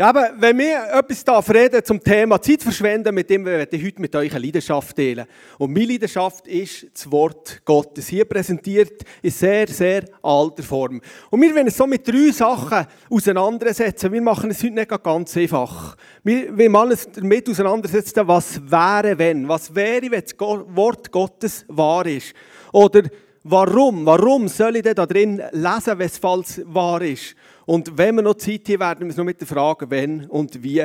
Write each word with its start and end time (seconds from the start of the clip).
Ja, 0.00 0.08
aber 0.08 0.30
wenn 0.38 0.56
wir 0.56 0.82
etwas 0.94 1.22
darf 1.22 1.50
reden 1.50 1.84
zum 1.84 2.02
Thema 2.02 2.40
Zeit 2.40 2.62
verschwenden, 2.62 3.14
mit 3.14 3.28
dem 3.28 3.44
wir 3.44 3.58
heute 3.58 4.00
mit 4.00 4.16
euch 4.16 4.32
eine 4.32 4.46
Leidenschaft 4.46 4.96
teilen. 4.96 5.26
Und 5.58 5.74
meine 5.74 5.92
Leidenschaft 5.92 6.46
ist 6.46 6.86
das 6.94 7.10
Wort 7.10 7.60
Gottes. 7.66 8.08
Hier 8.08 8.24
präsentiert 8.24 9.02
in 9.20 9.30
sehr, 9.30 9.68
sehr 9.68 10.04
alter 10.22 10.62
Form. 10.62 11.02
Und 11.28 11.42
wir 11.42 11.54
wollen 11.54 11.66
es 11.66 11.76
so 11.76 11.86
mit 11.86 12.08
drei 12.08 12.30
Sachen 12.30 12.86
auseinandersetzen. 13.10 14.10
Wir 14.10 14.22
machen 14.22 14.52
es 14.52 14.62
heute 14.62 14.72
nicht 14.72 15.02
ganz 15.02 15.36
einfach. 15.36 15.98
Wir, 16.24 16.56
wir 16.56 16.72
wollen 16.72 16.92
es 16.92 17.06
damit 17.12 17.46
auseinandersetzen, 17.50 18.26
was 18.26 18.58
wäre, 18.70 19.18
wenn. 19.18 19.46
Was 19.46 19.74
wäre, 19.74 20.10
wenn 20.10 20.22
das 20.22 20.34
Wort 20.38 21.12
Gottes 21.12 21.66
wahr 21.68 22.06
ist. 22.06 22.32
Oder 22.72 23.02
warum? 23.44 24.06
Warum 24.06 24.48
soll 24.48 24.76
ich 24.76 24.82
denn 24.82 24.94
da 24.94 25.04
drin 25.04 25.42
lesen, 25.52 25.98
wenn 25.98 26.06
es 26.06 26.16
falsch 26.16 26.62
wahr 26.64 27.02
ist? 27.02 27.36
Und 27.66 27.96
wenn 27.96 28.16
wir 28.16 28.22
noch 28.22 28.34
Zeit 28.34 28.68
haben, 28.68 28.80
werden 28.80 29.00
wir 29.00 29.06
uns 29.06 29.16
noch 29.16 29.24
mit 29.24 29.40
der 29.40 29.46
Frage, 29.46 29.90
wenn 29.90 30.26
und 30.26 30.62
wie 30.62 30.84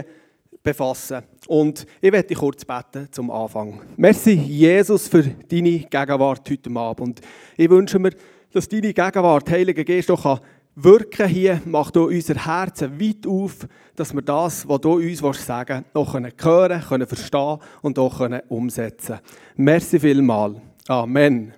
befassen. 0.64 1.24
Und 1.48 1.86
ich 2.02 2.12
werde 2.12 2.28
dich 2.28 2.38
kurz 2.38 2.66
beten 2.66 3.08
zum 3.12 3.32
Anfang. 3.32 3.82
Merci, 3.96 4.34
Jesus, 4.34 5.08
für 5.08 5.24
deine 5.24 5.80
Gegenwart 5.80 6.50
heute 6.50 6.70
Abend. 6.76 7.00
Und 7.02 7.22
ich 7.56 7.70
wünsche 7.70 8.00
mir, 8.00 8.12
dass 8.52 8.68
deine 8.68 8.94
Gegenwart, 8.94 9.50
Heilige 9.50 9.86
Geist, 9.86 10.12
auch 10.12 10.42
wirken 10.76 11.28
hier, 11.28 11.62
macht 11.66 11.96
du 11.96 12.08
unser 12.08 12.36
Herzen 12.36 13.00
weit 13.00 13.26
auf, 13.26 13.68
dass 13.96 14.14
wir 14.14 14.22
das, 14.22 14.68
was 14.68 14.82
du 14.82 14.94
uns 14.96 15.20
sagen 15.46 15.86
willst, 15.94 15.96
auch 15.96 16.14
hören 16.14 16.36
können, 16.36 16.82
können 16.82 17.08
verstehen 17.08 17.58
und 17.82 17.98
auch 17.98 18.18
können 18.18 18.42
umsetzen 18.50 19.20
Merci 19.56 20.00
vielmal. 20.00 20.62
Amen. 20.88 21.54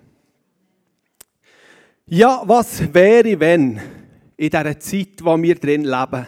Ja, 2.06 2.42
was 2.46 2.94
wäre, 2.94 3.38
wenn? 3.38 3.80
In 4.38 4.50
dieser 4.50 4.80
Zeit, 4.80 5.20
in 5.20 5.24
der 5.24 5.42
wir 5.42 5.54
drin 5.56 5.84
leben. 5.84 6.26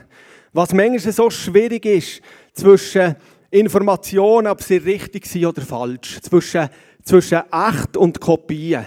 Was 0.52 0.74
manchmal 0.74 1.12
so 1.12 1.30
schwierig 1.30 1.87
ist, 1.87 2.20
zwischen 2.52 3.16
Informationen, 3.51 4.48
ob 4.48 4.62
sie 4.62 4.76
richtig 4.76 5.26
sind 5.26 5.46
oder 5.46 5.62
falsch, 5.62 6.21
zwischen, 6.21 6.68
zwischen 7.04 7.40
echt 7.51 7.96
und 7.96 8.21
Kopien. 8.21 8.84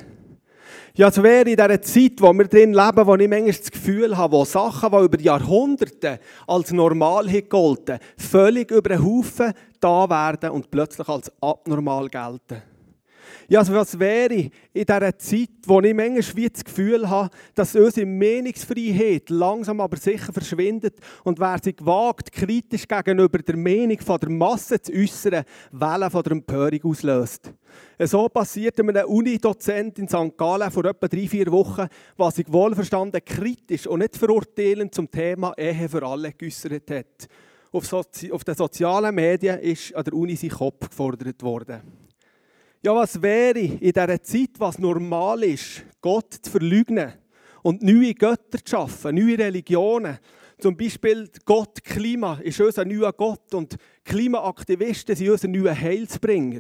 Ja, 0.95 1.07
es 1.07 1.23
wäre 1.23 1.49
in 1.49 1.55
dieser 1.55 1.81
Zeit, 1.81 2.11
wo 2.19 2.31
wir 2.33 2.47
drin 2.47 2.73
leben, 2.73 3.07
wo 3.07 3.15
ich 3.15 3.27
manchmal 3.27 3.51
das 3.51 3.71
Gefühl 3.71 4.15
habe, 4.15 4.37
wo 4.37 4.45
Sachen, 4.45 4.91
die 4.91 5.05
über 5.05 5.19
Jahrhunderte 5.19 6.19
als 6.45 6.71
normal 6.71 7.25
gegolten 7.25 7.97
völlig 8.15 8.69
über 8.69 8.89
den 8.89 9.03
Haufen 9.03 9.53
da 9.79 10.07
werden 10.07 10.51
und 10.51 10.69
plötzlich 10.69 11.07
als 11.07 11.31
abnormal 11.41 12.09
gelten. 12.09 12.72
Ja, 13.47 13.59
also 13.59 13.73
was 13.73 13.97
wäre 13.99 14.33
in 14.33 14.51
dieser 14.73 15.17
Zeit, 15.17 15.49
wo 15.65 15.79
ich 15.81 15.93
manchmal 15.93 16.35
wie 16.35 16.49
das 16.49 16.63
Gefühl 16.63 17.09
habe, 17.09 17.29
dass 17.55 17.75
unsere 17.75 18.05
Mehnungsfreiheit 18.05 19.29
langsam 19.29 19.81
aber 19.81 19.97
sicher 19.97 20.31
verschwindet 20.33 20.95
und 21.23 21.39
wer 21.39 21.57
sich 21.61 21.75
gewagt, 21.75 22.31
kritisch 22.31 22.87
gegenüber 22.87 23.39
der 23.39 23.57
Meinung 23.57 23.99
von 23.99 24.19
der 24.19 24.29
Masse 24.29 24.81
zu 24.81 24.91
äußern, 24.93 25.43
Wellen 25.71 26.09
von 26.09 26.23
der 26.23 26.31
Empörung 26.31 26.83
auslöst. 26.83 27.53
So 27.99 28.27
passierte 28.29 28.81
einem 28.81 29.05
Uni-Dozent 29.05 29.99
in 29.99 30.07
St. 30.07 30.37
Gallen 30.37 30.71
vor 30.71 30.85
etwa 30.85 31.07
drei, 31.07 31.27
vier 31.27 31.51
Wochen, 31.51 31.87
was 32.17 32.35
sich 32.35 32.51
wohlverstanden 32.51 33.23
kritisch 33.23 33.87
und 33.87 33.99
nicht 33.99 34.17
verurteilend 34.17 34.93
zum 34.93 35.09
Thema 35.09 35.53
Ehe 35.57 35.87
für 35.87 36.03
alle 36.03 36.33
geäußert 36.33 36.89
hat. 36.91 37.27
Auf, 37.71 37.87
Sozi 37.87 38.31
auf 38.31 38.43
den 38.43 38.55
sozialen 38.55 39.15
Medien 39.15 39.59
ist 39.59 39.95
an 39.95 40.03
der 40.03 40.13
Uni 40.13 40.35
sein 40.35 40.51
Kopf 40.51 40.89
gefordert 40.89 41.41
worden. 41.41 42.02
Ja, 42.85 42.93
was 42.93 43.21
wäre 43.21 43.59
in 43.59 43.93
dieser 43.93 44.21
Zeit, 44.21 44.49
was 44.57 44.77
normal 44.77 45.41
ist, 45.43 45.85
Gott 46.01 46.33
zu 46.41 46.51
verleugnen 46.51 47.13
und 47.61 47.81
neue 47.81 48.13
Götter 48.13 48.57
zu 48.61 48.71
schaffen, 48.71 49.15
neue 49.15 49.37
Religionen? 49.37 50.19
Zum 50.59 50.75
Beispiel 50.75 51.29
Gott 51.45 51.81
Klima 51.81 52.41
ist 52.43 52.59
unser 52.59 52.83
neuer 52.83 53.13
Gott 53.13 53.53
und 53.53 53.77
Klimaaktivisten 54.03 55.15
sind 55.15 55.29
unser 55.29 55.47
neuer 55.47 55.73
Heilsbringer. 55.73 56.59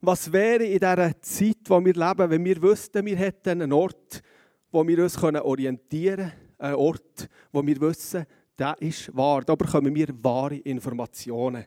Was 0.00 0.32
wäre 0.32 0.62
in 0.62 0.78
dieser 0.78 1.20
Zeit, 1.20 1.58
wo 1.66 1.84
wir 1.84 1.94
leben, 1.94 2.30
wenn 2.30 2.44
wir 2.44 2.62
wüssten, 2.62 3.04
wir 3.04 3.16
hätten 3.16 3.62
einen 3.62 3.72
Ort, 3.72 4.22
wo 4.70 4.86
wir 4.86 5.02
uns 5.02 5.20
orientieren 5.20 6.30
können, 6.30 6.32
einen 6.58 6.76
Ort, 6.76 7.28
wo 7.50 7.66
wir 7.66 7.80
wissen, 7.80 8.26
der 8.56 8.76
ist 8.78 9.14
wahr, 9.16 9.42
da 9.42 9.56
bekommen 9.56 9.92
wir 9.92 10.06
wahre 10.22 10.58
Informationen. 10.58 11.64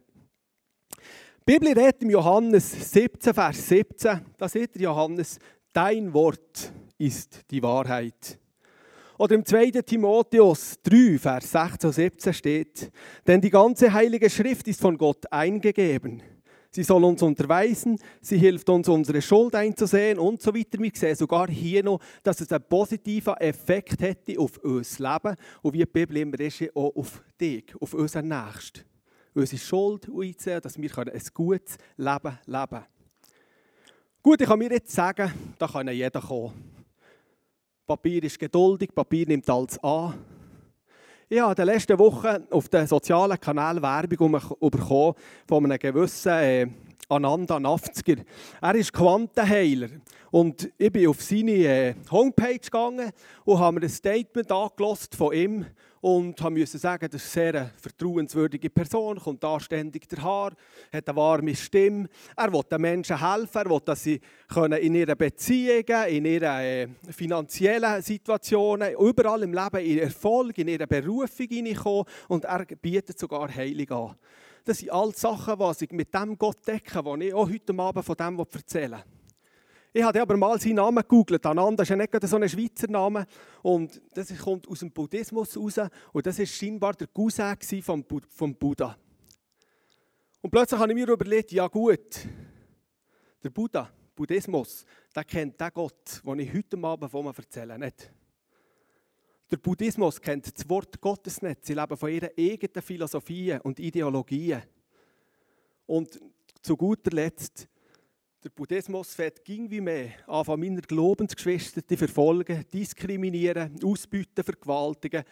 Die 1.50 1.58
Bibel 1.58 1.70
redet 1.70 2.04
im 2.04 2.12
Johannes 2.12 2.92
17, 2.92 3.34
Vers 3.34 3.68
17, 3.70 4.22
da 4.38 4.48
sieht 4.48 4.76
ihr 4.76 4.84
Johannes, 4.84 5.40
dein 5.74 6.14
Wort 6.14 6.72
ist 7.00 7.40
die 7.50 7.64
Wahrheit. 7.64 8.38
Oder 9.18 9.34
im 9.34 9.44
2. 9.44 9.72
Timotheus 9.82 10.76
3, 10.84 11.18
Vers 11.18 11.50
16 11.50 11.88
und 11.88 11.94
17 11.94 12.34
steht, 12.34 12.92
denn 13.26 13.42
die 13.42 13.50
ganze 13.50 13.92
heilige 13.92 14.30
Schrift 14.30 14.68
ist 14.68 14.80
von 14.80 14.96
Gott 14.96 15.26
eingegeben. 15.32 16.22
Sie 16.70 16.84
soll 16.84 17.04
uns 17.04 17.24
unterweisen, 17.24 17.98
sie 18.22 18.38
hilft 18.38 18.70
uns, 18.70 18.88
unsere 18.88 19.20
Schuld 19.20 19.56
einzusehen 19.56 20.20
und 20.20 20.44
so 20.44 20.54
weiter. 20.54 20.78
Wir 20.80 20.92
sehen 20.94 21.16
sogar 21.16 21.50
hier 21.50 21.84
noch, 21.84 22.00
dass 22.22 22.42
es 22.42 22.52
einen 22.52 22.64
positiven 22.70 23.34
Effekt 23.38 24.00
hätte 24.02 24.40
auf 24.40 24.60
unser 24.60 25.14
Leben 25.14 25.36
und 25.64 25.74
wie 25.74 25.80
die 25.80 25.86
Bibel 25.88 26.18
immer 26.18 26.40
ist, 26.42 26.62
auch 26.76 26.96
auf 26.96 27.24
dich, 27.42 27.74
auf 27.82 27.96
unseren 27.96 28.28
Nächsten 28.28 28.84
unsere 29.34 29.62
Schuld 29.62 30.08
einzusehen, 30.10 30.62
dass 30.62 30.78
wir 30.78 30.98
ein 30.98 31.22
gutes 31.34 31.78
Leben 31.98 32.40
leben 32.46 32.68
können. 32.68 32.86
Gut, 34.22 34.42
ich 34.42 34.48
kann 34.48 34.60
mir 34.60 34.72
jetzt 34.72 34.92
sagen, 34.92 35.32
da 35.58 35.68
kann 35.68 35.88
jeder 35.88 36.22
kommen. 36.22 36.54
Papier 37.88 38.24
ist 38.24 38.38
geduldig, 38.38 38.94
Papier 38.94 39.26
nimmt 39.28 39.50
alles 39.50 39.82
an. 39.84 40.14
Ich 41.28 41.40
habe 41.40 41.52
in 41.52 41.56
den 41.56 41.66
letzten 41.66 41.98
Wochen 42.00 42.48
auf 42.50 42.70
den 42.70 42.86
sozialen 42.88 43.40
Kanälen 43.40 43.82
Werbung 43.82 44.32
bekommen 44.60 45.14
von 45.48 45.66
einem 45.66 45.78
gewissen 45.78 46.32
äh, 46.32 46.68
Ananda 47.08 47.60
Nafzger. 47.60 48.18
Er 48.62 48.76
ist 48.76 48.94
Quantenheiler. 48.94 49.90
Und 50.32 50.72
ich 50.78 50.92
bin 50.92 51.08
auf 51.08 51.22
seine 51.22 51.52
äh, 51.52 51.96
Homepage 52.12 52.60
gegangen 52.60 53.12
und 53.46 53.60
habe 53.60 53.80
mir 53.80 53.86
ein 53.86 53.90
Statement 53.90 54.52
angelassen 54.52 55.10
von 55.16 55.34
ihm 55.34 55.66
und 56.02 56.40
musste 56.50 56.78
sagen, 56.78 57.10
das 57.12 57.26
ist 57.26 57.38
eine 57.38 57.52
sehr 57.52 57.72
vertrauenswürdige 57.78 58.70
Person, 58.70 59.20
kommt 59.20 59.44
anständig 59.44 60.08
Haar, 60.22 60.54
hat 60.92 61.08
eine 61.08 61.16
warme 61.16 61.56
Stimme. 61.56 62.08
Er 62.36 62.52
will 62.52 62.64
den 62.70 62.82
Menschen 62.82 63.20
helfen, 63.20 63.58
er 63.58 63.70
will, 63.70 63.82
dass 63.84 64.04
sie 64.04 64.20
in 64.80 64.96
ihren 64.96 65.18
Beziehungen, 65.18 66.08
in 66.08 66.26
ihren 66.26 66.44
äh, 66.44 66.88
finanziellen 67.12 68.02
Situationen, 68.02 68.94
überall 68.94 69.44
im 69.44 69.54
Leben 69.54 69.86
in 69.86 70.00
Erfolg, 70.00 70.58
in 70.58 70.68
ihre 70.68 70.88
Berufung 70.88 71.48
hineinkommen 71.48 72.06
und 72.28 72.46
er 72.46 72.66
bietet 72.66 73.20
sogar 73.20 73.54
Heilung 73.54 73.90
an. 73.92 74.16
Das 74.66 74.80
sind 74.80 74.92
all 74.92 75.14
Sachen, 75.16 75.58
die 75.58 75.86
ich 75.86 75.92
mit 75.92 76.14
dem 76.14 76.38
Gott 76.38 76.66
decke, 76.68 77.02
die 77.04 77.28
ich 77.28 77.34
auch 77.34 77.50
heute 77.50 77.78
Abend 77.78 78.06
von 78.06 78.16
dem 78.16 78.40
erzählen 78.40 78.92
will. 78.92 79.19
Ich 79.92 80.04
habe 80.04 80.22
aber 80.22 80.38
mal 80.38 80.60
seinen 80.60 80.76
Namen 80.76 81.02
gegoogelt. 81.02 81.44
Ananda 81.46 81.82
ist 81.82 81.90
ja 81.90 81.96
nicht 81.96 82.14
so 82.22 82.36
ein 82.36 82.48
Schweizer 82.48 82.88
Name. 82.88 83.26
Und 83.64 84.00
das 84.14 84.38
kommt 84.38 84.68
aus 84.68 84.80
dem 84.80 84.92
Buddhismus 84.92 85.58
raus. 85.58 85.80
Und 86.14 86.26
das 86.26 86.38
war 86.38 86.46
scheinbar 86.46 86.94
der 86.94 87.08
Cousin 87.08 87.58
vom, 87.82 88.06
vom 88.30 88.56
Buddha. 88.56 88.96
Und 90.42 90.52
plötzlich 90.52 90.80
habe 90.80 90.92
ich 90.92 90.96
mir 90.96 91.10
überlegt, 91.10 91.52
ja 91.52 91.68
gut, 91.68 92.28
der 93.44 93.50
Buddha, 93.50 93.90
Buddhismus, 94.16 94.86
der 95.16 95.24
kennt 95.24 95.60
den 95.60 95.70
Gott, 95.74 96.22
den 96.24 96.40
ich 96.40 96.54
heute 96.54 96.78
Abend 96.84 97.12
von 97.12 97.26
mir 97.26 97.34
erzähle, 97.36 97.80
nicht. 97.80 98.12
Der 99.50 99.58
Buddhismus 99.58 100.22
kennt 100.22 100.56
das 100.56 100.70
Wort 100.70 101.02
Gottes 101.02 101.42
nicht. 101.42 101.66
Sie 101.66 101.74
leben 101.74 101.98
von 101.98 102.12
ihren 102.12 102.30
eigenen 102.38 102.84
Philosophien 102.84 103.60
und 103.62 103.80
Ideologien. 103.80 104.62
Und 105.88 106.20
zu 106.62 106.78
guter 106.78 107.10
Letzt, 107.10 107.68
der 108.44 108.50
Buddhismus 108.52 109.14
fährt 109.14 109.44
ging 109.44 109.70
wie 109.70 109.82
mehr 109.82 110.12
an 110.28 110.46
von 110.46 110.60
meiner 110.60 110.82
Glaubensgeschwister 110.82 111.82
die 111.82 111.98
verfolgen, 111.98 112.66
diskriminieren, 112.72 113.78
ausbeuten, 113.84 114.44
vergewaltigen, 114.44 115.26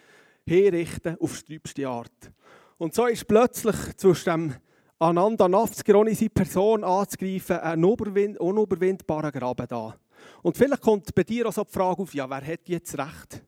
herrichten 0.46 1.16
auf 1.18 1.36
sträubste 1.36 1.88
Art. 1.88 2.30
Und 2.76 2.94
so 2.94 3.06
ist 3.06 3.26
plötzlich 3.26 3.76
zwischen 3.96 4.24
dem 4.24 4.54
Ananda 4.98 5.48
Nafzger, 5.48 5.98
ohne 5.98 6.14
seine 6.14 6.30
Person 6.30 6.84
anzugreifen, 6.84 7.58
ein 7.58 7.84
unüberwindbarer 7.84 9.32
Graben 9.32 9.66
da. 9.68 9.98
Und 10.42 10.58
vielleicht 10.58 10.82
kommt 10.82 11.14
bei 11.14 11.22
dir 11.22 11.48
auch 11.48 11.52
so 11.52 11.64
die 11.64 11.72
Frage 11.72 12.02
auf, 12.02 12.12
ja, 12.12 12.28
wer 12.28 12.46
hat 12.46 12.68
jetzt 12.68 12.98
Recht? 12.98 13.42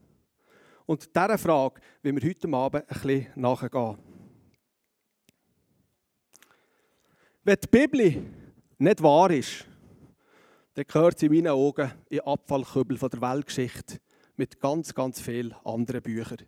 Und 0.87 1.15
dieser 1.15 1.39
Frage 1.39 1.81
will 2.03 2.17
wir 2.17 2.29
heute 2.29 2.49
Abend 2.49 2.85
ein 2.89 3.01
bisschen 3.01 3.27
nachgehen. 3.35 3.99
Wenn 7.43 7.57
die 7.62 7.69
Bibel 7.69 8.23
nicht 8.81 9.03
wahr 9.03 9.31
ist, 9.31 9.67
dann 10.75 10.85
gehört 10.87 11.19
sie 11.19 11.27
in 11.27 11.32
meinen 11.32 11.49
Augen 11.49 11.93
in 12.09 12.21
Abfallkübel 12.21 12.97
von 12.97 13.11
der 13.11 13.21
Weltgeschichte 13.21 13.99
mit 14.37 14.61
ganz, 14.61 14.94
ganz 14.94 15.21
vielen 15.21 15.55
anderen 15.65 16.03
Büchern. 16.03 16.47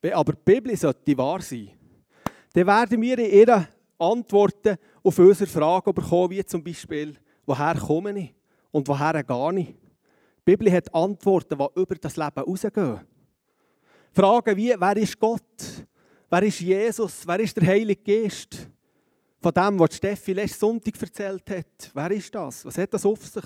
Wenn 0.00 0.12
aber 0.12 0.34
die 0.34 0.42
Bibel 0.44 0.76
sollte 0.76 1.18
wahr 1.18 1.42
sein, 1.42 1.70
dann 2.52 2.66
werden 2.66 3.00
wir 3.00 3.18
in 3.18 3.32
ihren 3.32 3.66
Antworten 3.98 4.76
auf 5.02 5.18
unsere 5.18 5.50
Fragen 5.50 5.94
bekommen, 5.94 6.30
wie 6.30 6.44
zum 6.44 6.62
Beispiel, 6.62 7.16
woher 7.46 7.74
komme 7.74 8.18
ich 8.18 8.34
und 8.70 8.86
woher 8.86 9.22
gehe 9.22 9.60
ich? 9.60 9.66
Die 9.66 9.76
Bibel 10.44 10.72
hat 10.72 10.94
Antworten, 10.94 11.58
die 11.58 11.80
über 11.80 11.94
das 11.94 12.16
Leben 12.16 12.40
rausgehen. 12.40 13.00
Fragen 14.12 14.56
wie, 14.56 14.74
wer 14.78 14.96
ist 14.96 15.18
Gott? 15.18 15.86
Wer 16.28 16.42
ist 16.42 16.60
Jesus? 16.60 17.26
Wer 17.26 17.40
ist 17.40 17.56
der 17.56 17.66
Heilige 17.66 18.02
Geist? 18.02 18.68
Von 19.42 19.52
dem, 19.52 19.78
was 19.80 19.96
Steffi 19.96 20.34
letzten 20.34 20.60
Sonntag 20.60 21.02
erzählt 21.02 21.50
hat. 21.50 21.90
Wer 21.92 22.10
ist 22.12 22.32
das? 22.32 22.64
Was 22.64 22.78
hat 22.78 22.94
das 22.94 23.04
auf 23.04 23.26
sich? 23.26 23.44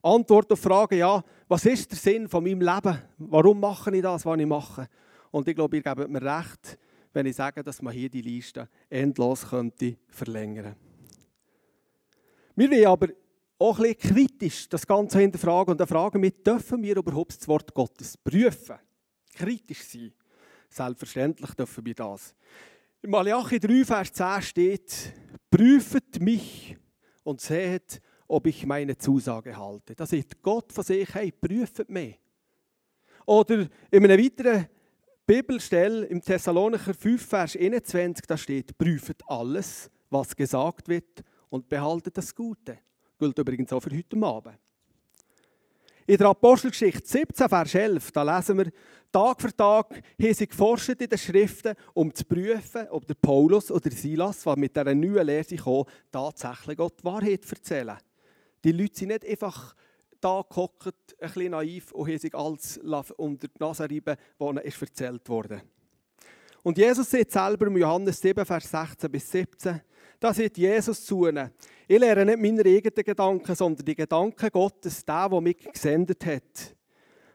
Antwort 0.00 0.52
auf 0.52 0.60
Frage, 0.60 0.96
ja, 0.96 1.24
was 1.48 1.66
ist 1.66 1.90
der 1.90 1.98
Sinn 1.98 2.28
von 2.28 2.44
meinem 2.44 2.60
Leben? 2.60 3.02
Warum 3.18 3.58
mache 3.58 3.94
ich 3.96 4.02
das, 4.02 4.24
was 4.24 4.38
ich 4.38 4.46
mache? 4.46 4.88
Und 5.32 5.48
ich 5.48 5.56
glaube, 5.56 5.76
ihr 5.76 5.82
gebt 5.82 6.08
mir 6.08 6.22
recht, 6.22 6.78
wenn 7.12 7.26
ich 7.26 7.34
sage, 7.34 7.64
dass 7.64 7.82
man 7.82 7.92
hier 7.92 8.08
die 8.08 8.20
Liste 8.20 8.68
endlos 8.88 9.48
könnte 9.48 9.96
verlängern. 10.08 10.76
Wir 12.54 12.70
wollen 12.70 12.86
aber 12.86 13.08
auch 13.58 13.78
ein 13.78 13.94
bisschen 13.94 14.14
kritisch 14.14 14.68
das 14.68 14.86
Ganze 14.86 15.18
hinterfragen 15.18 15.72
und 15.72 15.80
dann 15.80 15.88
fragen 15.88 16.22
wir, 16.22 16.30
dürfen 16.30 16.80
wir 16.80 16.96
überhaupt 16.96 17.36
das 17.36 17.48
Wort 17.48 17.74
Gottes 17.74 18.16
prüfen? 18.16 18.76
Kritisch 19.34 19.82
sein. 19.82 20.12
Selbstverständlich 20.68 21.54
dürfen 21.54 21.84
wir 21.84 21.94
das. 21.94 22.34
In 23.04 23.10
Malachi 23.10 23.58
3, 23.58 23.84
Vers 23.84 24.12
10 24.12 24.42
steht, 24.42 25.12
prüfet 25.50 26.20
mich 26.20 26.76
und 27.24 27.40
seht, 27.40 28.00
ob 28.28 28.46
ich 28.46 28.64
meine 28.64 28.96
Zusage 28.96 29.56
halte. 29.56 29.96
Da 29.96 30.06
sagt 30.06 30.40
Gott 30.40 30.72
von 30.72 30.84
sich, 30.84 31.12
hey, 31.12 31.32
prüfet 31.32 31.90
mich. 31.90 32.20
Oder 33.26 33.66
in 33.90 34.04
einer 34.04 34.16
weiteren 34.16 34.68
Bibelstelle 35.26 36.06
im 36.06 36.22
Thessalonicher 36.22 36.94
5, 36.94 37.26
Vers 37.26 37.56
21, 37.56 38.24
da 38.24 38.36
steht, 38.36 38.78
prüfet 38.78 39.20
alles, 39.26 39.90
was 40.08 40.36
gesagt 40.36 40.86
wird 40.86 41.24
und 41.48 41.68
behaltet 41.68 42.16
das 42.16 42.32
Gute. 42.32 42.78
Gilt 43.18 43.36
übrigens 43.36 43.72
auch 43.72 43.80
für 43.80 43.90
heute 43.90 44.16
Abend. 44.24 44.58
In 46.06 46.16
der 46.16 46.28
Apostelgeschichte 46.28 47.06
17, 47.06 47.48
Vers 47.48 47.74
11, 47.74 48.10
da 48.10 48.36
lesen 48.36 48.58
wir, 48.58 48.72
Tag 49.12 49.40
für 49.40 49.54
Tag 49.54 50.02
haben 50.20 50.34
sie 50.34 50.46
geforscht 50.48 50.88
in 50.88 51.08
den 51.08 51.18
Schriften, 51.18 51.74
um 51.94 52.12
zu 52.14 52.24
prüfen, 52.24 52.88
ob 52.88 53.06
der 53.06 53.14
Paulus 53.14 53.70
oder 53.70 53.90
Silas, 53.90 54.42
die 54.42 54.58
mit 54.60 54.74
dieser 54.74 54.94
neuen 54.94 55.26
Lehre 55.26 55.56
kommen, 55.56 55.84
tatsächlich 56.10 56.78
Gott 56.78 56.98
die 57.00 57.04
Wahrheit 57.04 57.44
erzählen. 57.48 57.98
Die 58.64 58.72
Leute 58.72 58.98
sind 58.98 59.08
nicht 59.08 59.26
einfach 59.26 59.76
da 60.20 60.42
gehockt, 60.48 60.86
ein 61.20 61.28
bisschen 61.28 61.50
naiv 61.50 61.92
und 61.92 62.08
haben 62.08 62.18
sich 62.18 62.34
alles 62.34 62.78
unter 63.16 63.48
die 63.48 63.58
Nase 63.58 63.84
reiben, 63.84 64.16
was 64.38 64.50
ihnen 64.50 64.58
erzählt 64.58 65.28
wurde. 65.28 65.62
Und 66.62 66.78
Jesus 66.78 67.10
sagt 67.10 67.32
selber 67.32 67.66
in 67.66 67.76
Johannes 67.76 68.20
7, 68.20 68.46
Vers 68.46 68.70
16 68.70 69.10
bis 69.10 69.30
17, 69.30 69.80
da 70.22 70.32
sagt 70.32 70.56
Jesus 70.56 71.04
zu 71.04 71.26
ihnen, 71.26 71.50
ich 71.88 71.98
lehre 71.98 72.24
nicht 72.24 72.38
meine 72.38 72.60
eigenen 72.60 73.04
Gedanken, 73.04 73.56
sondern 73.56 73.84
die 73.84 73.96
Gedanken 73.96 74.50
Gottes, 74.50 75.04
der, 75.04 75.28
der 75.28 75.40
mich 75.40 75.56
gesendet 75.72 76.24
hat. 76.24 76.76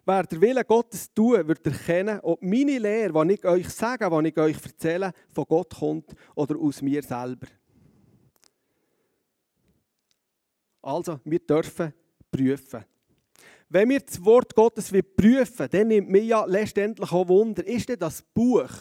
Wer 0.06 0.24
der 0.24 0.40
Wille 0.40 0.64
Gottes 0.64 1.14
tut, 1.14 1.46
wird 1.50 1.68
erkennen, 1.68 2.22
ob 2.22 2.42
meine 2.42 2.80
Lehre, 2.80 3.28
die 3.28 3.34
ich 3.34 3.44
euch 3.44 3.70
sage, 3.70 4.10
die 4.10 4.30
ich 4.30 4.38
euch 4.38 4.56
erzähle, 4.64 5.12
von 5.34 5.44
Gott 5.44 5.76
kommt 5.76 6.16
oder 6.34 6.58
aus 6.58 6.82
mir 6.82 7.04
selber. 7.04 7.48
Also, 10.82 11.20
wir 11.26 11.40
dürfen 11.40 11.94
prüfen. 12.32 12.86
Wenn 13.68 13.90
wir 13.90 14.00
das 14.00 14.24
Wort 14.24 14.56
Gottes 14.56 14.94
prüfen, 15.18 15.68
dann 15.70 15.90
nimmt 15.90 16.10
mir 16.10 16.24
ja 16.24 16.46
letztendlich 16.46 17.12
auch 17.12 17.28
Wunder, 17.28 17.68
ist 17.68 17.90
denn 17.90 18.00
das 18.00 18.22
Buch, 18.22 18.72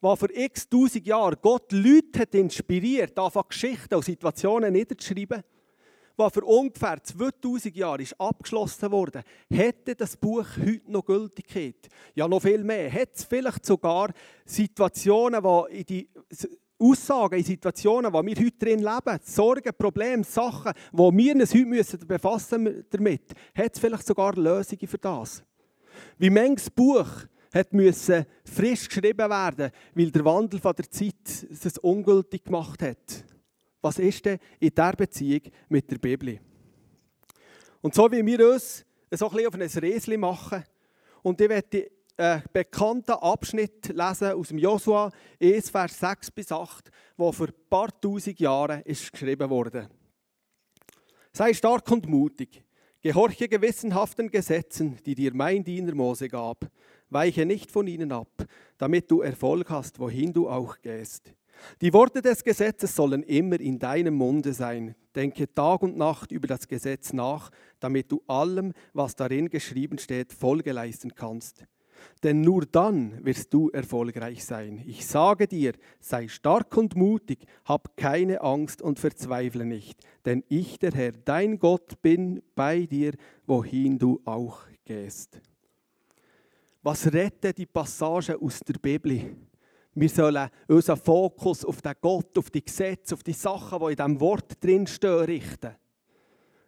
was 0.00 0.18
vor 0.18 0.30
x 0.32 0.68
tausend 0.68 1.06
Jahren 1.06 1.36
Gott 1.40 1.72
Leute 1.72 2.20
hat 2.20 2.34
inspiriert, 2.34 3.18
einfach 3.18 3.48
Geschichten 3.48 3.94
und 3.94 4.04
Situationen 4.04 4.72
niederzuschreiben, 4.72 5.42
was 6.16 6.32
für 6.32 6.44
ungefähr 6.44 7.02
2000 7.02 7.76
Jahre 7.76 8.02
ist 8.02 8.20
abgeschlossen 8.20 8.90
wurde, 8.90 9.22
hätte 9.48 9.94
das 9.94 10.16
Buch 10.16 10.46
heute 10.56 10.90
noch 10.90 11.04
Gültigkeit? 11.04 11.88
Ja, 12.14 12.26
noch 12.26 12.42
viel 12.42 12.64
mehr. 12.64 12.90
Hätte 12.90 13.12
es 13.14 13.24
vielleicht 13.24 13.64
sogar 13.64 14.12
Situationen, 14.44 15.40
die 15.40 15.78
in 15.78 15.86
die 15.86 16.08
Aussagen 16.80 17.38
in 17.38 17.44
Situationen, 17.44 18.12
wo 18.12 18.24
wir 18.24 18.34
heute 18.34 18.58
drin 18.58 18.80
leben, 18.80 19.18
Sorgen, 19.22 19.72
Probleme, 19.76 20.24
Sachen, 20.24 20.72
wo 20.92 21.12
wir 21.12 21.34
uns 21.34 21.54
heute 21.54 21.66
müssen 21.66 22.06
befassen 22.06 22.84
damit, 22.90 23.32
hat 23.56 23.74
es 23.74 23.80
vielleicht 23.80 24.06
sogar 24.06 24.34
Lösungen 24.34 24.86
für 24.86 24.98
das. 24.98 25.42
Wie 26.18 26.30
manches 26.30 26.70
Buch 26.70 27.08
hat 27.52 27.72
müssen 27.72 28.26
frisch 28.44 28.88
geschrieben 28.88 29.30
werden, 29.30 29.70
weil 29.94 30.10
der 30.10 30.24
Wandel 30.24 30.60
von 30.60 30.74
der 30.74 30.90
Zeit 30.90 31.46
es 31.50 31.78
ungültig 31.78 32.44
gemacht 32.44 32.82
hat. 32.82 33.24
Was 33.80 33.98
ist 33.98 34.24
denn 34.24 34.38
in 34.58 34.70
dieser 34.70 34.92
Beziehung 34.92 35.42
mit 35.68 35.90
der 35.90 35.98
Bibel? 35.98 36.40
Und 37.80 37.94
so 37.94 38.10
wie 38.10 38.24
wir 38.24 38.50
uns 38.50 38.84
so 39.10 39.28
ein 39.28 39.36
bisschen 39.36 39.48
auf 39.48 39.54
ein 39.54 39.82
Räsli 39.82 40.16
machen, 40.16 40.64
und 41.22 41.40
ich 41.40 41.48
werde 41.48 41.90
einen 42.16 42.42
bekannten 42.52 43.12
Abschnitt 43.12 43.88
lesen 43.88 44.32
aus 44.32 44.48
dem 44.48 44.58
Josua 44.58 45.10
1, 45.40 45.70
Vers 45.70 45.98
6 45.98 46.30
bis 46.32 46.50
8, 46.50 46.90
wo 47.16 47.30
vor 47.32 47.48
ein 47.48 47.54
paar 47.70 48.00
tausend 48.00 48.40
Jahren 48.40 48.82
ist 48.82 49.12
geschrieben 49.12 49.48
wurde. 49.48 49.88
Sei 51.32 51.54
stark 51.54 51.88
und 51.90 52.08
mutig, 52.08 52.64
gehorche 53.00 53.48
gewissenhaften 53.48 54.30
Gesetzen, 54.30 54.98
die 55.06 55.14
dir 55.14 55.32
mein 55.34 55.62
Diener 55.62 55.94
Mose 55.94 56.28
gab, 56.28 56.68
weiche 57.10 57.46
nicht 57.46 57.70
von 57.70 57.86
ihnen 57.86 58.12
ab, 58.12 58.46
damit 58.78 59.10
du 59.10 59.20
Erfolg 59.20 59.70
hast, 59.70 59.98
wohin 59.98 60.32
du 60.32 60.48
auch 60.48 60.78
gehst. 60.80 61.34
Die 61.80 61.92
Worte 61.92 62.22
des 62.22 62.44
Gesetzes 62.44 62.94
sollen 62.94 63.22
immer 63.22 63.58
in 63.60 63.78
deinem 63.78 64.14
Munde 64.14 64.52
sein. 64.52 64.94
Denke 65.14 65.52
Tag 65.52 65.82
und 65.82 65.96
Nacht 65.96 66.30
über 66.30 66.46
das 66.46 66.68
Gesetz 66.68 67.12
nach, 67.12 67.50
damit 67.80 68.12
du 68.12 68.22
allem, 68.26 68.72
was 68.92 69.16
darin 69.16 69.48
geschrieben 69.48 69.98
steht, 69.98 70.32
Folge 70.32 70.72
leisten 70.72 71.14
kannst. 71.14 71.64
Denn 72.22 72.40
nur 72.42 72.64
dann 72.64 73.24
wirst 73.24 73.52
du 73.52 73.70
erfolgreich 73.70 74.44
sein. 74.44 74.82
Ich 74.86 75.06
sage 75.06 75.48
dir, 75.48 75.72
sei 76.00 76.28
stark 76.28 76.76
und 76.76 76.94
mutig, 76.94 77.40
hab 77.64 77.96
keine 77.96 78.40
Angst 78.40 78.82
und 78.82 79.00
verzweifle 79.00 79.64
nicht, 79.64 80.00
denn 80.24 80.44
ich, 80.48 80.78
der 80.78 80.92
Herr, 80.92 81.12
dein 81.12 81.58
Gott, 81.58 82.00
bin 82.00 82.42
bei 82.54 82.86
dir, 82.86 83.14
wohin 83.46 83.98
du 83.98 84.20
auch 84.24 84.60
gehst. 84.84 85.40
Was 86.88 87.06
rettet 87.12 87.58
die 87.58 87.66
Passage 87.66 88.40
aus 88.40 88.60
der 88.60 88.78
Bibel? 88.78 89.36
Wir 89.94 90.08
sollen 90.08 90.48
unseren 90.68 90.96
Fokus 90.96 91.62
auf 91.62 91.82
den 91.82 91.92
Gott, 92.00 92.38
auf 92.38 92.48
die 92.48 92.64
Gesetze, 92.64 93.14
auf 93.14 93.22
die 93.22 93.34
Sachen, 93.34 93.78
die 93.80 93.90
in 93.90 93.96
diesem 93.96 94.20
Wort 94.20 94.64
drinstehen, 94.64 95.24
richten. 95.26 95.76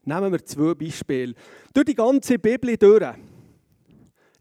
Nehmen 0.05 0.31
wir 0.31 0.45
zwei 0.45 0.75
Beispiele. 0.75 1.33
Durch 1.73 1.87
die 1.87 1.95
ganze 1.95 2.39
Bibel 2.39 2.77
durch 2.77 3.15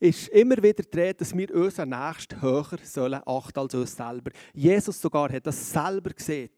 ist 0.02 0.28
immer 0.28 0.62
wieder 0.62 0.84
die 0.84 1.14
dass 1.16 1.34
wir 1.34 1.56
unseren 1.56 1.92
Nächsten 1.92 2.42
höher 2.42 2.78
sollen 2.84 3.22
achten 3.26 3.60
als 3.60 3.74
uns 3.74 3.96
selber. 3.96 4.31
Jesus 4.54 5.00
sogar 5.00 5.31
hat 5.31 5.48
das 5.48 5.71
selber 5.71 6.09
gesehen. 6.09 6.50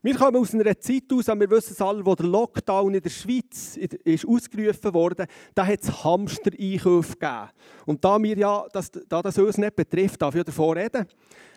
Wir 0.00 0.14
kommen 0.14 0.36
aus 0.36 0.54
einer 0.54 0.78
Zeit 0.78 1.12
aus, 1.12 1.26
wir 1.26 1.50
wissen 1.50 1.72
es 1.72 1.82
alle, 1.82 2.06
wo 2.06 2.14
der 2.14 2.26
Lockdown 2.26 2.94
in 2.94 3.02
der 3.02 3.10
Schweiz 3.10 3.76
ist 3.76 4.28
ausgerufen 4.28 4.94
wurde, 4.94 5.26
da 5.56 5.66
hat 5.66 5.82
es 5.82 6.04
Hamster-Einkäufe 6.04 7.14
gegeben. 7.14 7.48
Und 7.84 8.04
da, 8.04 8.22
wir 8.22 8.38
ja, 8.38 8.64
das, 8.72 8.92
da 8.92 9.20
das 9.20 9.36
uns 9.38 9.58
nicht 9.58 9.74
betrifft, 9.74 10.22
darf 10.22 10.36
ich 10.36 10.44
davon 10.44 10.78
reden. 10.78 11.04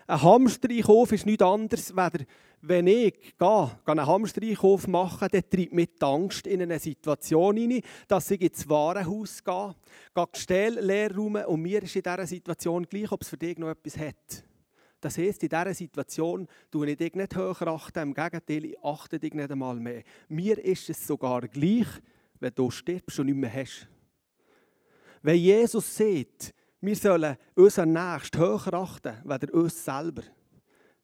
Ein 0.08 0.22
Hamster-Einkauf 0.22 1.12
ist 1.12 1.24
nichts 1.24 1.44
anderes, 1.44 1.94
weder 1.94 2.24
wenn 2.62 2.88
ich 2.88 3.14
gehe, 3.38 3.70
einen 3.84 4.06
Hamster-Einkauf 4.06 4.88
mache, 4.88 5.28
dann 5.28 5.42
treibt 5.48 5.72
mich 5.72 5.90
die 6.00 6.04
Angst 6.04 6.46
in 6.48 6.62
eine 6.62 6.80
Situation 6.80 7.56
hinein, 7.56 7.82
dass 8.08 8.30
ich 8.32 8.40
ins 8.40 8.68
Warenhaus 8.68 9.42
gehe, 9.44 9.74
gehe 10.14 10.26
die 10.34 10.40
Ställe 10.40 10.80
leer 10.80 11.14
rum 11.14 11.36
und 11.36 11.62
mir 11.62 11.82
ist 11.82 11.94
in 11.94 12.02
dieser 12.02 12.26
Situation 12.26 12.84
gleich, 12.88 13.12
ob 13.12 13.22
es 13.22 13.28
für 13.28 13.36
dich 13.36 13.56
noch 13.56 13.68
etwas 13.68 13.96
hat. 13.98 14.44
Das 15.02 15.18
heisst, 15.18 15.42
in 15.42 15.48
dieser 15.48 15.74
Situation 15.74 16.46
tue 16.70 16.90
ich 16.90 16.96
dich 16.96 17.14
nicht 17.14 17.34
höher 17.34 17.66
achten, 17.66 17.98
im 17.98 18.14
Gegenteil, 18.14 18.66
ich 18.66 18.84
achte 18.84 19.18
dich 19.18 19.34
nicht 19.34 19.50
einmal 19.50 19.74
mehr. 19.74 20.04
Mir 20.28 20.56
ist 20.64 20.88
es 20.88 21.04
sogar 21.04 21.40
gleich, 21.48 21.88
wenn 22.38 22.54
du 22.54 22.70
stirbst 22.70 23.18
und 23.18 23.26
nicht 23.26 23.34
mehr 23.34 23.52
hast. 23.52 23.88
Wenn 25.20 25.38
Jesus 25.38 25.96
sieht, 25.96 26.54
wir 26.80 26.94
sollen 26.94 27.36
unseren 27.56 27.92
Nächsten 27.92 28.38
höher 28.38 28.74
achten, 28.74 29.16
weder 29.24 29.52
uns 29.52 29.84
selber, 29.84 30.22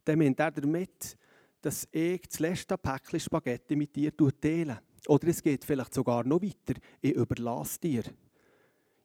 dann 0.05 0.21
meint 0.21 0.39
er 0.39 0.53
damit, 0.53 1.19
dass 1.61 1.89
ich 1.91 2.23
das 2.23 2.39
letzte 2.39 2.79
Päckchen 2.79 3.19
Spaghetti 3.19 3.75
mit 3.75 3.97
dir 3.97 4.13
teile. 4.17 4.81
Oder 5.09 5.27
es 5.27 5.43
geht 5.43 5.65
vielleicht 5.65 5.95
sogar 5.95 6.23
noch 6.23 6.41
weiter, 6.41 6.81
ich 7.01 7.15
überlasse 7.15 7.81
dir. 7.81 8.05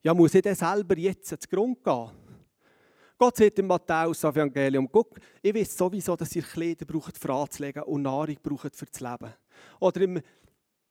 Ja, 0.04 0.14
muss 0.14 0.36
ich 0.36 0.44
dann 0.44 0.54
selber 0.54 0.96
jetzt 1.00 1.30
zu 1.30 1.48
Grund 1.50 1.84
gehen? 1.84 2.23
Gott 3.24 3.38
sagt 3.38 3.58
im 3.58 3.68
Matthäus-Evangelium, 3.68 4.90
guck, 4.92 5.18
ich 5.42 5.56
weiß 5.56 5.78
sowieso, 5.78 6.14
dass 6.14 6.36
ihr 6.36 6.42
Kleider 6.42 6.86
braucht, 6.86 7.18
für 7.18 7.34
anzulegen 7.34 7.84
und 7.84 8.02
Nahrung 8.02 8.36
braucht 8.44 8.76
für 8.76 8.86
das 8.86 9.00
Leben. 9.00 9.34
Oder 9.80 10.02
im 10.02 10.20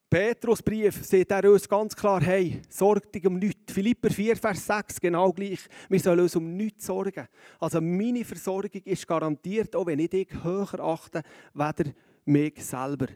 Petrusbrief 0.09 1.05
sagt 1.05 1.29
er 1.29 1.51
uns 1.51 1.69
ganz 1.69 1.95
klar, 1.95 2.23
hey, 2.23 2.59
sorg 2.69 3.11
dich 3.11 3.27
um 3.27 3.37
nichts. 3.37 3.71
Philipper 3.71 4.09
4, 4.09 4.35
Vers 4.35 4.65
6, 4.65 4.99
genau 4.99 5.31
gleich. 5.31 5.59
Wir 5.87 5.99
sollen 5.99 6.21
uns 6.21 6.35
um 6.35 6.57
nichts 6.57 6.87
sorgen. 6.87 7.27
Also 7.59 7.79
meine 7.79 8.25
Versorgung 8.25 8.81
ist 8.83 9.07
garantiert, 9.07 9.75
auch 9.75 9.85
wenn 9.85 9.99
ich 9.99 10.09
dich 10.09 10.29
höher 10.43 10.79
achte, 10.79 11.21
weder 11.53 11.91
mich 12.25 12.65
selber. 12.65 13.09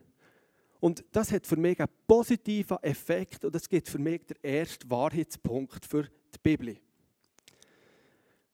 Und 0.80 1.04
das 1.12 1.32
hat 1.32 1.48
für 1.48 1.58
mich 1.58 1.80
einen 1.80 1.90
positiven 2.06 2.78
Effekt 2.84 3.44
und 3.46 3.56
das 3.56 3.68
gibt 3.68 3.90
für 3.90 3.98
mich 3.98 4.28
der 4.28 4.44
erste 4.44 4.88
Wahrheitspunkt 4.88 5.88
für 5.88 6.04
die 6.04 6.40
Bibel. 6.44 6.78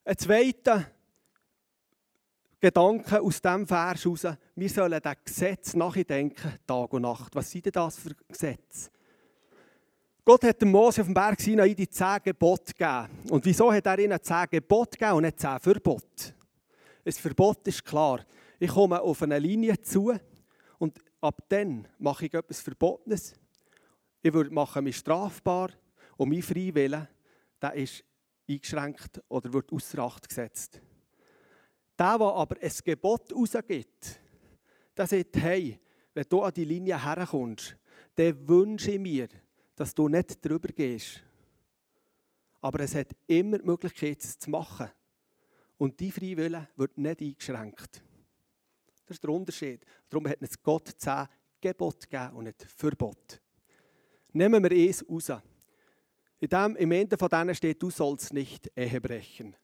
Ein 0.06 0.18
zweiter 0.18 0.86
Gedanken 2.60 3.20
aus 3.20 3.42
diesem 3.42 3.66
Vers 3.66 4.04
heraus, 4.04 4.28
wir 4.56 4.70
sollen 4.70 5.00
das 5.02 5.16
Gesetz 5.24 5.74
nachdenken, 5.76 6.60
Tag 6.68 6.92
und 6.92 7.04
Nacht. 7.04 7.34
Was 7.34 7.50
sind 7.50 7.66
denn 7.66 7.72
das 7.72 8.00
für 8.00 8.14
Gesetze? 8.28 8.90
Gott 10.26 10.44
hat 10.44 10.62
dem 10.62 10.72
Mose 10.72 11.02
auf 11.02 11.08
dem 11.08 11.14
Berg 11.14 11.40
Sinai 11.40 11.74
die 11.74 11.88
zehn 11.88 12.18
Gebote 12.22 12.74
gegeben. 12.74 13.30
Und 13.30 13.46
wieso 13.46 13.72
hat 13.72 13.86
er 13.86 14.00
ihnen 14.00 14.22
zehn 14.22 14.46
Gebote 14.52 14.98
gegeben 14.98 15.18
und 15.18 15.24
nicht 15.24 15.40
zehn 15.40 15.60
Verbote? 15.60 16.36
Ein 17.06 17.12
Verbot 17.14 17.66
ist 17.70 17.86
klar. 17.86 18.26
Ich 18.60 18.72
komme 18.72 19.02
auf 19.02 19.22
eine 19.22 19.40
Linie 19.40 19.82
zu 19.82 20.14
und 20.80 21.00
ab 21.22 21.46
dann 21.48 21.88
mache 21.98 22.26
ich 22.26 22.34
etwas 22.34 22.60
Verbotenes. 22.60 23.36
Ich 24.22 24.34
mache 24.34 24.82
mich 24.82 24.98
strafbar 24.98 25.70
und 26.18 26.30
mein 26.30 26.42
Freiwillen 26.42 27.08
der 27.62 27.74
ist 27.76 28.04
eingeschränkt 28.48 29.22
oder 29.30 29.52
wird 29.54 29.72
außer 29.72 30.00
Acht 30.00 30.28
gesetzt. 30.28 30.82
Der, 31.98 32.18
der 32.18 32.28
aber 32.28 32.56
ein 32.62 32.72
Gebot 32.84 33.34
rausgibt, 33.34 34.20
der 34.96 35.08
sagt, 35.08 35.38
hey, 35.38 35.80
wenn 36.14 36.26
du 36.30 36.42
an 36.42 36.54
die 36.54 36.66
Linie 36.66 37.04
herkommst, 37.04 37.76
dann 38.16 38.48
wünsche 38.48 38.92
ich 38.92 39.00
mir, 39.00 39.28
dass 39.76 39.94
du 39.94 40.08
nicht 40.08 40.44
drüber 40.44 40.70
gehst. 40.70 41.22
Aber 42.62 42.80
es 42.80 42.96
hat 42.96 43.16
immer 43.28 43.60
die 43.60 43.66
Möglichkeit, 43.66 44.24
es 44.24 44.38
zu 44.38 44.50
machen. 44.50 44.90
Und 45.78 46.00
die 46.00 46.12
Freiwillen 46.12 46.68
wird 46.76 46.98
nicht 46.98 47.22
eingeschränkt. 47.22 48.04
Das 49.06 49.18
ist 49.18 49.24
der 49.24 49.32
Unterschied. 49.32 49.86
Darum 50.10 50.28
hat 50.28 50.38
es 50.42 50.62
Gott 50.62 50.90
zehn 50.98 51.28
Gebote 51.60 52.08
gegeben 52.08 52.38
und 52.38 52.44
nicht 52.46 52.64
Verbot. 52.64 53.42
Nehmen 54.32 54.64
wir 54.64 54.72
eins 54.72 55.06
raus. 55.10 55.32
In 56.44 56.50
dem, 56.50 56.76
Im 56.76 56.92
Ende 56.92 57.18
von 57.18 57.30
denen 57.30 57.56
steht, 57.56 57.82
du 57.82 57.90
sollst 57.90 58.34
nicht 58.34 58.70
Ehe 58.76 59.00
brechen. 59.00 59.56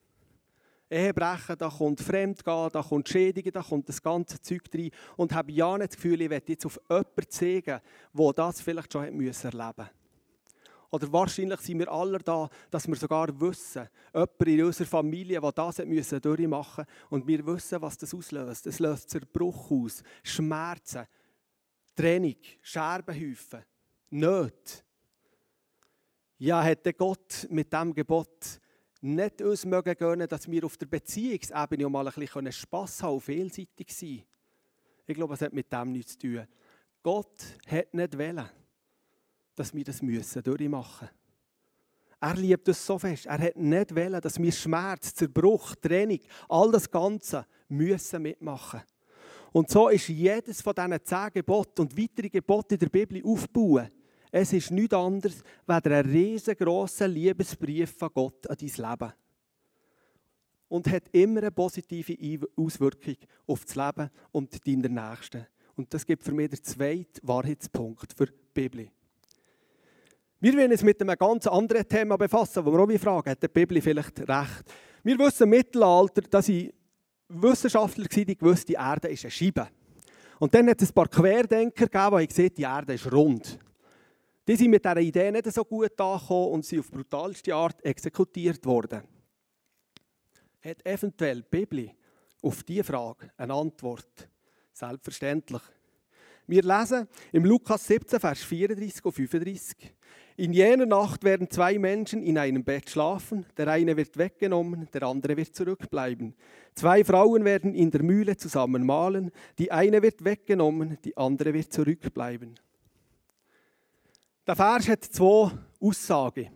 Ehe 0.90 1.14
brechen, 1.14 1.58
da 1.58 1.68
kommt 1.68 2.00
Fremdgehen, 2.00 2.70
da 2.72 2.82
kommt 2.82 3.10
Schädigen, 3.10 3.52
da 3.52 3.62
kommt 3.62 3.90
das 3.90 4.02
ganze 4.02 4.42
Zeug 4.42 4.62
rein. 4.74 4.90
Und 5.18 5.34
habe 5.34 5.52
ja 5.52 5.78
nicht 5.78 5.90
das 5.90 5.98
Gefühl, 5.98 6.22
ich 6.22 6.30
werde 6.30 6.54
jetzt 6.54 6.66
auf 6.66 6.80
jemanden 6.90 7.30
zeigen, 7.30 7.82
der 8.14 8.34
das 8.34 8.62
vielleicht 8.62 8.94
schon 8.94 9.04
erleben 9.04 9.26
musste. 9.26 9.90
Oder 10.90 11.12
wahrscheinlich 11.12 11.60
sind 11.60 11.80
wir 11.80 11.92
alle 11.92 12.18
da, 12.20 12.48
dass 12.72 12.88
wir 12.88 12.96
sogar 12.96 13.28
wissen, 13.42 13.90
jemand 14.14 14.42
in 14.48 14.64
unserer 14.64 14.88
Familie, 14.88 15.42
der 15.42 15.52
das 15.52 15.80
müssen 15.80 16.22
durchmachen 16.22 16.86
und 17.10 17.28
wir 17.28 17.46
wissen, 17.46 17.82
was 17.82 17.98
das 17.98 18.14
auslöst. 18.14 18.68
Es 18.68 18.80
löst 18.80 19.10
Zerbruch 19.10 19.70
aus, 19.70 20.02
Schmerzen, 20.24 21.06
Trennung, 21.94 22.38
Scherbenhäufen, 22.62 23.66
Nöte. 24.12 24.89
Ja, 26.40 26.64
hätte 26.64 26.94
Gott 26.94 27.48
mit 27.50 27.72
dem 27.74 27.94
Gebot 27.94 28.62
nicht 29.02 29.42
uns 29.42 29.66
mögen 29.66 29.94
gönnen, 29.96 30.28
dass 30.28 30.50
wir 30.50 30.64
auf 30.64 30.78
der 30.78 30.86
Beziehungsebene 30.86 31.90
mal 31.90 32.08
ein 32.08 32.14
bisschen 32.14 32.52
Spass 32.54 33.04
haben 33.04 33.16
und 33.16 33.22
vielseitig 33.22 33.94
sein 33.94 34.24
Ich 35.06 35.16
glaube, 35.16 35.34
es 35.34 35.42
hat 35.42 35.52
mit 35.52 35.72
dem 35.72 35.92
nichts 35.92 36.14
zu 36.14 36.20
tun. 36.20 36.48
Gott 37.04 37.44
hat 37.68 37.94
nicht 37.94 38.18
wollen, 38.18 38.50
dass 39.54 39.74
wir 39.74 39.84
das 39.84 40.02
müssen 40.02 40.42
durchmachen 40.42 41.08
müssen. 41.08 41.20
Er 42.22 42.36
liebt 42.36 42.68
uns 42.70 42.86
so 42.86 42.98
fest. 42.98 43.26
Er 43.26 43.40
hat 43.40 43.58
nicht 43.58 43.94
wollen, 43.94 44.22
dass 44.22 44.42
wir 44.42 44.52
Schmerz, 44.54 45.14
Zerbruch, 45.14 45.76
Trennung, 45.76 46.20
all 46.48 46.72
das 46.72 46.90
Ganze 46.90 47.46
müssen 47.68 48.22
mitmachen. 48.22 48.82
Und 49.52 49.70
so 49.70 49.90
ist 49.90 50.08
jedes 50.08 50.62
von 50.62 50.74
diesen 50.74 51.04
zehn 51.04 51.30
Geboten 51.34 51.82
und 51.82 51.98
weitere 51.98 52.30
Gebote 52.30 52.76
in 52.76 52.80
der 52.80 52.90
Bibel 52.90 53.22
aufbauen. 53.26 53.90
Es 54.32 54.54
ist 54.54 54.72
nichts 54.72 54.94
anderes 54.94 55.44
als 55.66 55.86
ein 55.86 56.06
riesengroßer 56.06 57.08
Liebesbrief 57.08 57.98
von 57.98 58.10
Gott 58.14 58.48
an 58.48 58.58
dein 58.60 58.90
Leben. 58.90 59.14
Und 60.68 60.88
hat 60.88 61.10
immer 61.12 61.40
eine 61.40 61.52
positive 61.52 62.48
Auswirkung 62.56 63.16
auf 63.48 63.66
das 63.66 63.76
Leben 63.76 64.10
und 64.32 64.68
deiner 64.68 65.10
Nächsten. 65.10 65.48
Und 65.76 65.92
das 65.94 66.06
gibt 66.06 66.24
für 66.24 66.32
mich 66.32 66.50
den 66.50 66.64
zweiten 66.64 67.28
Wahrheitspunkt 67.28 68.14
für 68.14 68.28
die 68.28 68.34
Bibel. 68.54 68.88
Wir 70.42 70.54
wollen 70.54 70.72
uns 70.72 70.84
mit 70.84 71.02
einem 71.02 71.18
ganz 71.18 71.48
anderen 71.48 71.88
Thema 71.88 72.18
befassen, 72.18 72.64
wo 72.66 72.72
wir 72.72 72.80
auch 72.80 73.02
fragen, 73.02 73.32
hat 73.32 73.42
die 73.42 73.48
Bibel 73.48 73.82
vielleicht 73.82 74.20
recht? 74.20 74.64
Wir 75.04 75.18
wissen 75.18 75.44
im 75.44 75.50
Mittelalter, 75.50 76.22
dass 76.22 76.46
sie 76.46 76.74
Wissenschaftler 77.30 78.06
waren, 78.06 78.26
die 78.26 78.38
gewusst, 78.38 78.70
die 78.70 78.74
Erde 78.74 79.08
ist 79.08 79.26
eine 79.26 79.32
Scheibe. 79.32 79.68
Und 80.40 80.54
dann 80.54 80.70
hat 80.70 80.82
es 80.82 80.92
ein 80.92 80.94
paar 80.94 81.08
Querdenker 81.08 81.88
gegeben, 81.88 82.20
die 82.20 82.28
gesehen 82.28 82.54
die 82.56 82.64
Erde 82.64 82.94
ist 82.94 83.12
rund. 83.12 83.60
Die 84.50 84.56
sind 84.56 84.72
mit 84.72 84.84
dieser 84.84 84.98
Idee 84.98 85.30
nicht 85.30 85.54
so 85.54 85.64
gut 85.64 86.02
angekommen 86.02 86.54
und 86.54 86.66
sind 86.66 86.80
auf 86.80 86.90
brutalste 86.90 87.54
Art 87.54 87.86
exekutiert 87.86 88.66
worden. 88.66 89.04
Hat 90.66 90.84
eventuell 90.84 91.44
die 91.44 91.48
Bibel 91.52 91.92
auf 92.42 92.64
diese 92.64 92.84
Frage 92.84 93.30
eine 93.38 93.54
Antwort? 93.54 94.28
Selbstverständlich. 94.74 95.62
Wir 96.48 96.64
lesen 96.64 97.08
im 97.32 97.46
Lukas 97.46 97.86
17, 97.86 98.20
Vers 98.20 98.40
34 98.40 99.06
und 99.06 99.12
35. 99.12 99.94
In 100.38 100.54
jener 100.54 100.88
Nacht 100.88 101.24
werden 101.24 101.48
zwei 101.52 101.78
Menschen 101.78 102.24
in 102.24 102.40
einem 102.40 102.64
Bett 102.64 102.90
schlafen. 102.90 103.46
Der 103.56 103.68
eine 103.68 103.96
wird 103.96 104.18
weggenommen, 104.18 104.88
der 104.92 105.04
andere 105.04 105.38
wird 105.38 105.56
zurückbleiben. 105.56 106.34
Zwei 106.74 107.04
Frauen 107.04 107.46
werden 107.46 107.76
in 107.76 107.92
der 107.92 108.02
Mühle 108.02 108.36
zusammen 108.36 108.84
mahlen. 108.84 109.30
Die 109.60 109.72
eine 109.72 110.02
wird 110.02 110.26
weggenommen, 110.26 110.98
die 111.06 111.16
andere 111.18 111.54
wird 111.54 111.72
zurückbleiben. 111.72 112.56
Der 114.48 114.56
Vers 114.56 114.88
hat 114.88 115.04
zwei 115.04 115.52
Aussagen. 115.80 116.50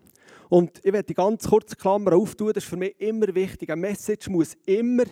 Und 0.49 0.79
ich 0.83 0.93
werde 0.93 1.07
die 1.07 1.13
ganz 1.13 1.47
kurze 1.47 1.75
Klammer 1.75 2.13
auftun, 2.13 2.53
das 2.53 2.63
ist 2.63 2.69
für 2.69 2.77
mich 2.77 2.99
immer 2.99 3.33
wichtig. 3.33 3.69
Eine 3.69 3.81
Message 3.81 4.29
muss 4.29 4.55
immer 4.65 5.05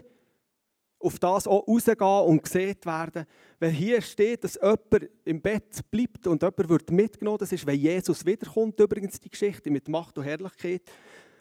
auf 1.00 1.18
das 1.20 1.48
auch 1.48 1.68
rausgehen 1.68 1.98
und 2.00 2.44
gesehen 2.44 2.78
werden. 2.84 3.26
Wenn 3.60 3.72
hier 3.72 4.02
steht, 4.02 4.44
dass 4.44 4.56
jemand 4.56 5.10
im 5.26 5.42
Bett 5.42 5.80
bleibt 5.90 6.28
und 6.28 6.42
jemand 6.42 6.70
wird 6.70 6.92
mitgenommen, 6.92 7.40
das 7.40 7.52
ist, 7.52 7.66
wenn 7.66 7.80
Jesus 7.80 8.26
wiederkommt, 8.26 8.80
übrigens 8.80 9.20
die 9.20 9.30
Geschichte 9.30 9.72
mit 9.72 9.88
Macht 9.88 10.18
und 10.18 10.24
Herrlichkeit. 10.26 10.84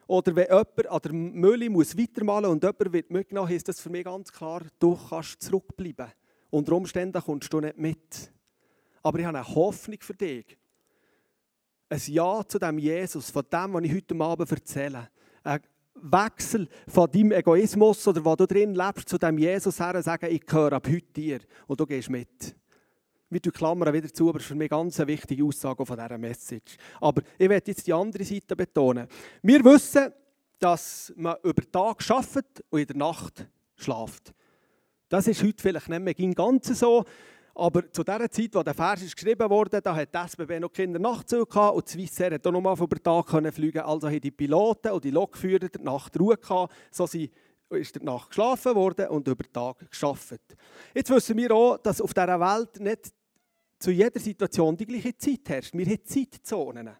Oder 0.06 0.34
wenn 0.34 0.48
jemand 0.48 0.86
an 0.86 1.00
der 1.02 1.12
Mühle 1.12 1.70
muss 1.70 1.96
weitermalen 1.96 2.50
und 2.50 2.62
jemand 2.62 2.92
wird 2.92 3.10
mitgenommen, 3.10 3.50
heißt 3.50 3.68
das 3.68 3.80
für 3.80 3.90
mich 3.90 4.04
ganz 4.04 4.32
klar, 4.32 4.62
du 4.78 4.98
kannst 5.08 5.42
zurückbleiben. 5.42 6.06
Unter 6.50 6.72
Umständen 6.72 7.22
kommst 7.22 7.52
du 7.52 7.60
nicht 7.60 7.78
mit. 7.78 8.32
Aber 9.02 9.18
ich 9.18 9.24
habe 9.24 9.38
eine 9.38 9.54
Hoffnung 9.54 9.98
für 10.00 10.14
dich. 10.14 10.58
Ein 11.90 12.00
Ja 12.06 12.46
zu 12.46 12.60
dem 12.60 12.78
Jesus, 12.78 13.30
von 13.30 13.44
dem, 13.52 13.74
was 13.74 13.82
ich 13.82 13.92
heute 13.92 14.14
Abend 14.20 14.50
erzähle. 14.50 15.08
Ein 15.42 15.60
Wechsel 15.94 16.68
von 16.86 17.10
deinem 17.10 17.32
Egoismus 17.32 18.06
oder 18.06 18.24
wo 18.24 18.36
du 18.36 18.46
drin 18.46 18.76
lebst, 18.76 19.08
zu 19.08 19.18
dem 19.18 19.36
Jesus 19.36 19.80
her 19.80 19.96
und 19.96 20.04
sagen, 20.04 20.30
ich 20.30 20.46
gehöre 20.46 20.74
ab 20.74 20.86
heute 20.86 21.12
dir 21.12 21.40
und 21.66 21.80
du 21.80 21.84
gehst 21.84 22.08
mit. 22.08 22.54
Wir 23.28 23.42
tun 23.42 23.52
Klammern 23.52 23.92
wieder 23.92 24.12
zu, 24.12 24.28
aber 24.28 24.38
das 24.38 24.44
ist 24.44 24.48
für 24.48 24.54
mich 24.54 24.70
ganz 24.70 25.00
eine 25.00 25.08
wichtige 25.08 25.44
Aussage 25.44 25.84
von 25.84 25.96
dieser 25.96 26.16
Message. 26.18 26.76
Aber 27.00 27.22
ich 27.36 27.48
werde 27.48 27.72
jetzt 27.72 27.84
die 27.84 27.92
andere 27.92 28.24
Seite 28.24 28.54
betonen. 28.54 29.08
Wir 29.42 29.64
wissen, 29.64 30.12
dass 30.60 31.12
man 31.16 31.36
über 31.42 31.62
den 31.62 31.72
Tag 31.72 32.08
arbeitet 32.08 32.64
und 32.70 32.80
in 32.80 32.86
der 32.86 32.96
Nacht 32.96 33.48
schlaft. 33.74 34.32
Das 35.08 35.26
ist 35.26 35.42
heute 35.42 35.60
vielleicht 35.60 35.88
nicht 35.88 36.02
mehr 36.02 36.18
im 36.20 36.34
Ganzen 36.34 36.76
so. 36.76 37.04
Aber 37.54 37.90
zu 37.92 38.04
der 38.04 38.30
Zeit, 38.30 38.54
wo 38.54 38.62
der 38.62 38.74
Vers 38.74 39.02
ist 39.02 39.16
geschrieben 39.16 39.48
wurde, 39.50 39.82
da 39.82 39.94
hat 39.94 40.14
die 40.14 40.18
SBB 40.18 40.60
noch 40.60 40.72
Kinder 40.72 40.98
Nachtzug 40.98 41.50
gehabt 41.50 41.76
und 41.76 41.86
die 41.88 42.06
Swissair 42.06 42.34
hat 42.34 42.46
auch 42.46 42.52
noch 42.52 42.60
mal 42.60 42.74
über 42.74 42.96
den 42.96 43.02
Tag 43.02 43.26
können 43.26 43.52
fliegen. 43.52 43.80
Also 43.80 44.08
haben 44.08 44.20
die 44.20 44.30
Piloten 44.30 44.92
und 44.92 45.04
die 45.04 45.10
Lokführer 45.10 45.68
der 45.68 45.82
Nacht 45.82 46.18
Ruhe 46.18 46.36
gehabt. 46.36 46.72
So 46.90 47.06
sind 47.06 47.30
ist 47.70 47.94
der 47.94 48.02
Nacht 48.02 48.30
geschlafen 48.30 48.74
worden 48.74 49.08
und 49.08 49.28
über 49.28 49.44
den 49.44 49.52
Tag 49.52 49.90
geschafft. 49.90 50.40
Jetzt 50.94 51.10
wissen 51.10 51.36
wir 51.36 51.52
auch, 51.52 51.78
dass 51.78 52.00
auf 52.00 52.12
dieser 52.12 52.40
Welt 52.40 52.80
nicht 52.80 53.12
zu 53.78 53.90
jeder 53.90 54.18
Situation 54.18 54.76
die 54.76 54.86
gleiche 54.86 55.16
Zeit 55.16 55.48
herrscht. 55.48 55.74
Wir 55.74 55.86
haben 55.86 56.04
Zeitzonen. 56.04 56.90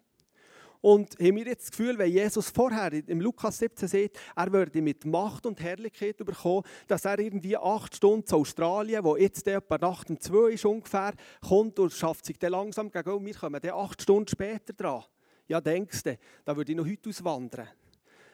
Und 0.81 1.13
haben 1.19 1.35
wir 1.35 1.45
jetzt 1.45 1.65
das 1.65 1.71
Gefühl, 1.71 1.97
wenn 1.99 2.11
Jesus 2.11 2.49
vorher 2.49 2.91
im 2.91 3.21
Lukas 3.21 3.59
17 3.59 3.87
sieht, 3.87 4.17
er 4.35 4.51
würde 4.51 4.81
mit 4.81 5.05
Macht 5.05 5.45
und 5.45 5.61
Herrlichkeit 5.61 6.17
bekommen, 6.17 6.63
dass 6.87 7.05
er 7.05 7.19
irgendwie 7.19 7.55
acht 7.55 7.95
Stunden 7.95 8.25
zu 8.25 8.37
Australien, 8.37 9.03
wo 9.03 9.15
jetzt 9.15 9.47
etwa 9.47 9.77
Nacht 9.77 10.09
um 10.09 10.19
zwei 10.19 10.53
ist 10.53 10.65
ungefähr, 10.65 11.13
kommt 11.47 11.77
und 11.77 11.93
schafft 11.93 12.25
sich 12.25 12.39
dann 12.39 12.53
langsam 12.53 12.89
gegen, 12.89 13.09
oh, 13.09 13.23
wir 13.23 13.35
kommen 13.35 13.61
dann 13.61 13.71
acht 13.73 14.01
Stunden 14.01 14.27
später 14.27 14.73
dran. 14.73 15.03
Ja, 15.47 15.61
denkst 15.61 16.01
du, 16.01 16.17
da 16.45 16.57
würde 16.57 16.71
ich 16.71 16.77
noch 16.77 16.87
heute 16.87 17.09
auswandern. 17.09 17.67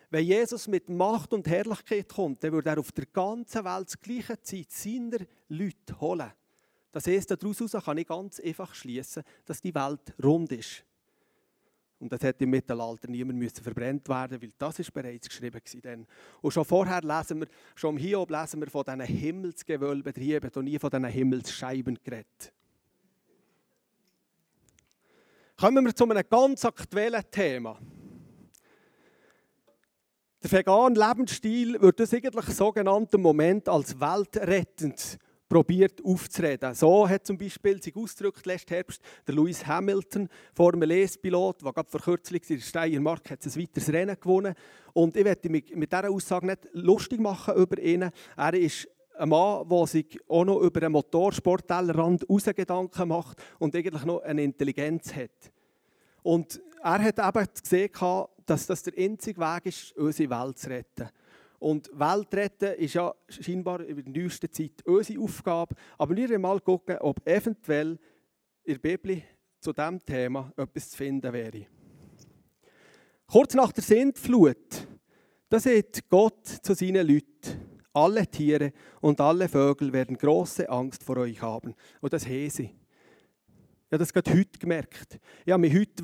Wenn 0.10 0.26
Jesus 0.26 0.70
mit 0.70 0.88
Macht 0.88 1.34
und 1.34 1.48
Herrlichkeit 1.48 2.08
kommt, 2.08 2.42
dann 2.46 2.54
würde 2.54 2.70
er 2.70 2.80
auf 2.80 2.94
der 2.94 3.08
ganzen 3.08 3.66
Welt 3.66 3.90
zur 3.90 4.00
gleichen 4.00 4.42
Zeit 4.42 4.72
seiner 4.72 5.26
Leute 5.50 6.00
holen. 6.00 6.32
Das 6.94 7.08
heißt, 7.08 7.30
daraus 7.30 7.84
kann 7.84 7.98
ich 7.98 8.08
ganz 8.08 8.40
einfach 8.40 8.74
schließen, 8.74 9.24
dass 9.44 9.60
die 9.60 9.76
Welt 9.76 10.14
rund 10.24 10.54
ist. 10.54 10.87
Und 12.00 12.12
das 12.14 12.22
hätte 12.22 12.44
im 12.44 12.52
Mittelalter 12.52 13.10
niemand 13.10 13.40
müssen 13.40 13.64
verbrennt 13.64 14.08
werden, 14.08 14.40
weil 14.42 14.52
das 14.58 14.78
ist 14.80 14.94
bereits 14.94 15.28
geschrieben 15.28 15.62
war. 15.84 15.98
Und 16.42 16.52
schon 16.52 16.66
vorher 16.66 17.02
lesen 17.02 17.40
wir, 17.40 17.48
schon 17.76 17.96
im 17.96 18.02
Hiob 18.02 18.30
lesen 18.30 18.62
wir 18.62 18.70
von 18.70 18.84
diesen 18.84 19.02
Himmelsgewölben 19.02 20.14
trieben 20.14 20.52
und 20.54 20.66
nie 20.66 20.78
von 20.78 20.92
diesen 20.92 21.06
Himmelsscheiben 21.06 21.98
geredet. 22.04 22.54
Kommen 25.56 25.86
wir 25.86 25.96
zu 25.96 26.08
einem 26.08 26.24
ganz 26.30 26.66
aktuellen 26.66 27.24
Thema. 27.32 27.80
Der 30.44 30.52
vegane 30.52 31.00
Lebensstil 31.00 31.82
wird 31.82 32.00
das 32.00 32.14
eigentlich 32.14 32.46
sogenannte 32.46 33.18
Moment 33.18 33.68
als 33.68 34.00
weltrettend 34.00 35.18
probiert 35.48 36.04
aufzureden. 36.04 36.74
So 36.74 37.08
hat 37.08 37.26
zum 37.26 37.38
Beispiel 37.38 37.82
sich 37.82 37.96
ausgedrückt 37.96 38.46
letzten 38.46 38.74
Herbst 38.74 39.02
der 39.26 39.36
Lewis 39.36 39.66
Hamilton, 39.66 40.28
Formel 40.54 40.92
1-Pilot, 40.92 41.64
der 41.64 41.74
gerade 41.74 41.90
vor 41.90 42.02
kurzem 42.02 42.36
in 42.38 42.42
der 42.48 42.58
Steiermark 42.60 43.30
hat 43.32 43.46
ein 43.46 43.56
weiteres 43.56 43.90
Rennen 43.92 44.18
gewonnen. 44.20 44.54
Und 44.94 45.16
ich 45.16 45.26
werde 45.26 45.50
mich 45.50 45.76
mit 45.76 45.92
dieser 45.92 46.10
Aussage 46.10 46.48
nicht 46.48 46.68
lustig 46.74 47.20
machen 47.20 47.56
über 47.56 47.80
ihn. 47.80 48.10
Er 48.36 48.54
ist 48.54 48.88
ein 49.18 49.30
Mann, 49.30 49.68
der 49.68 49.88
sich 49.88 50.20
auch 50.28 50.46
noch 50.46 50.62
über 50.62 50.82
einen 50.82 50.92
Motorsporttellerrand 50.92 52.30
raus 52.30 52.46
Gedanken 52.46 53.08
macht 53.08 53.42
und 53.60 53.76
eigentlich 53.76 54.06
noch 54.06 54.22
eine 54.22 54.44
Intelligenz 54.44 55.14
hat. 55.14 55.52
Und 56.24 56.62
er 56.84 57.04
hat 57.04 57.20
eben 57.20 57.48
gesehen, 57.62 57.92
dass 58.46 58.68
das 58.68 58.84
der 58.84 58.94
einzige 58.98 59.42
Weg 59.42 59.66
ist, 59.66 59.98
unsere 59.98 60.30
Welt 60.30 60.58
zu 60.58 60.70
retten. 60.70 61.10
Und 61.60 61.90
Welt 61.94 62.34
retten 62.34 62.76
ist 62.76 62.94
ja 62.94 63.14
scheinbar 63.28 63.84
in 63.84 63.96
der 63.96 64.24
neuesten 64.24 64.52
Zeit 64.52 64.86
unsere 64.86 65.20
Aufgabe. 65.22 65.76
Aber 65.98 66.16
wir 66.16 66.30
wollen 66.30 66.42
mal 66.42 66.62
schauen, 66.64 66.98
ob 67.00 67.28
eventuell 67.28 67.98
in 68.64 68.74
der 68.74 68.80
Bibel 68.80 69.24
zu 69.60 69.74
diesem 69.74 70.04
Thema 70.06 70.52
etwas 70.56 70.92
zu 70.92 70.98
finden 70.98 71.34
wäre. 71.34 71.66
Kurz 73.26 73.56
nach 73.56 73.72
der 73.72 73.84
Sintflut, 73.84 74.88
da 75.50 75.60
sagt 75.60 76.10
Gott 76.10 76.46
zu 76.46 76.74
seinen 76.74 77.08
Leuten, 77.08 77.82
alle 77.92 78.28
Tiere 78.28 78.72
und 79.02 79.20
alle 79.20 79.50
Vögel 79.50 79.92
werden 79.92 80.18
große 80.18 80.70
Angst 80.70 81.04
vor 81.04 81.18
euch 81.18 81.42
haben. 81.42 81.74
Und 82.00 82.14
das 82.14 82.26
haben 82.28 82.50
sie. 82.50 82.77
Ich 83.90 83.94
habe 83.94 84.00
das 84.00 84.12
gerade 84.12 84.34
heute 84.34 84.60
gemerkt. 84.60 85.18
Ich 85.46 85.54
habe 85.54 85.62
mich 85.62 85.74
heute 85.74 86.04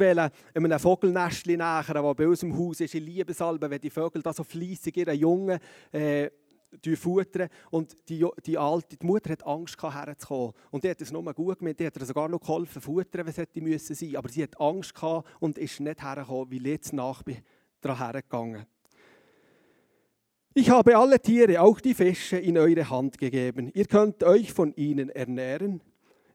einem 0.63 0.79
Vogelnestchen 0.79 1.57
nähern, 1.57 1.83
das 1.85 2.15
bei 2.15 2.25
uns 2.25 2.41
im 2.41 2.57
Haus 2.57 2.79
ist. 2.79 2.95
Ich 2.95 3.03
liebe 3.03 3.33
wenn 3.69 3.81
die 3.81 3.89
Vögel 3.89 4.21
da 4.21 4.31
so 4.31 4.45
fleissig 4.45 4.95
ihren 4.95 5.19
Jungen 5.19 5.59
äh, 5.91 6.29
futtern. 6.95 7.49
Und 7.71 7.97
die, 8.07 8.25
die, 8.45 8.57
alte, 8.57 8.95
die 8.95 9.05
Mutter 9.05 9.31
hat 9.31 9.45
Angst 9.45 9.83
herzukommen. 9.83 10.53
Und 10.71 10.85
die 10.85 10.89
hat 10.91 11.01
es 11.01 11.11
nur 11.11 11.33
gut 11.33 11.59
gemeint. 11.59 11.77
Die 11.77 11.85
hat 11.85 11.97
ihr 11.97 12.05
sogar 12.05 12.29
noch 12.29 12.39
geholfen, 12.39 12.81
futtern, 12.81 13.27
was 13.27 13.35
hätte 13.35 13.59
müssen 13.61 13.95
sein. 13.95 14.15
Aber 14.15 14.29
sie 14.29 14.43
hat 14.43 14.57
Angst 14.61 14.95
gehabt 14.95 15.27
und 15.41 15.57
ist 15.57 15.81
nicht 15.81 16.01
hergekommen, 16.01 16.51
weil 16.51 16.65
ich 16.65 16.71
jetzt 16.71 16.93
nach 16.93 17.21
bin 17.21 17.39
daran 17.81 17.97
hergegangen. 17.97 18.65
Ich 20.53 20.69
habe 20.69 20.97
alle 20.97 21.19
Tiere, 21.19 21.59
auch 21.59 21.81
die 21.81 21.95
Fische, 21.95 22.37
in 22.37 22.57
eure 22.57 22.89
Hand 22.89 23.17
gegeben. 23.17 23.71
Ihr 23.73 23.87
könnt 23.87 24.23
euch 24.23 24.53
von 24.53 24.73
ihnen 24.75 25.09
ernähren 25.09 25.81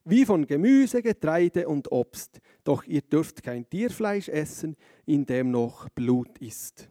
wie 0.05 0.25
von 0.25 0.47
Gemüse, 0.47 1.03
Getreide 1.03 1.69
und 1.69 1.91
Obst. 1.93 2.41
Doch 2.65 2.85
ihr 2.85 3.03
dürft 3.03 3.43
kein 3.43 3.69
Tierfleisch 3.69 4.29
essen, 4.29 4.77
in 5.07 5.27
dem 5.27 5.51
noch 5.51 5.89
Blut 5.91 6.39
ist. 6.39 6.89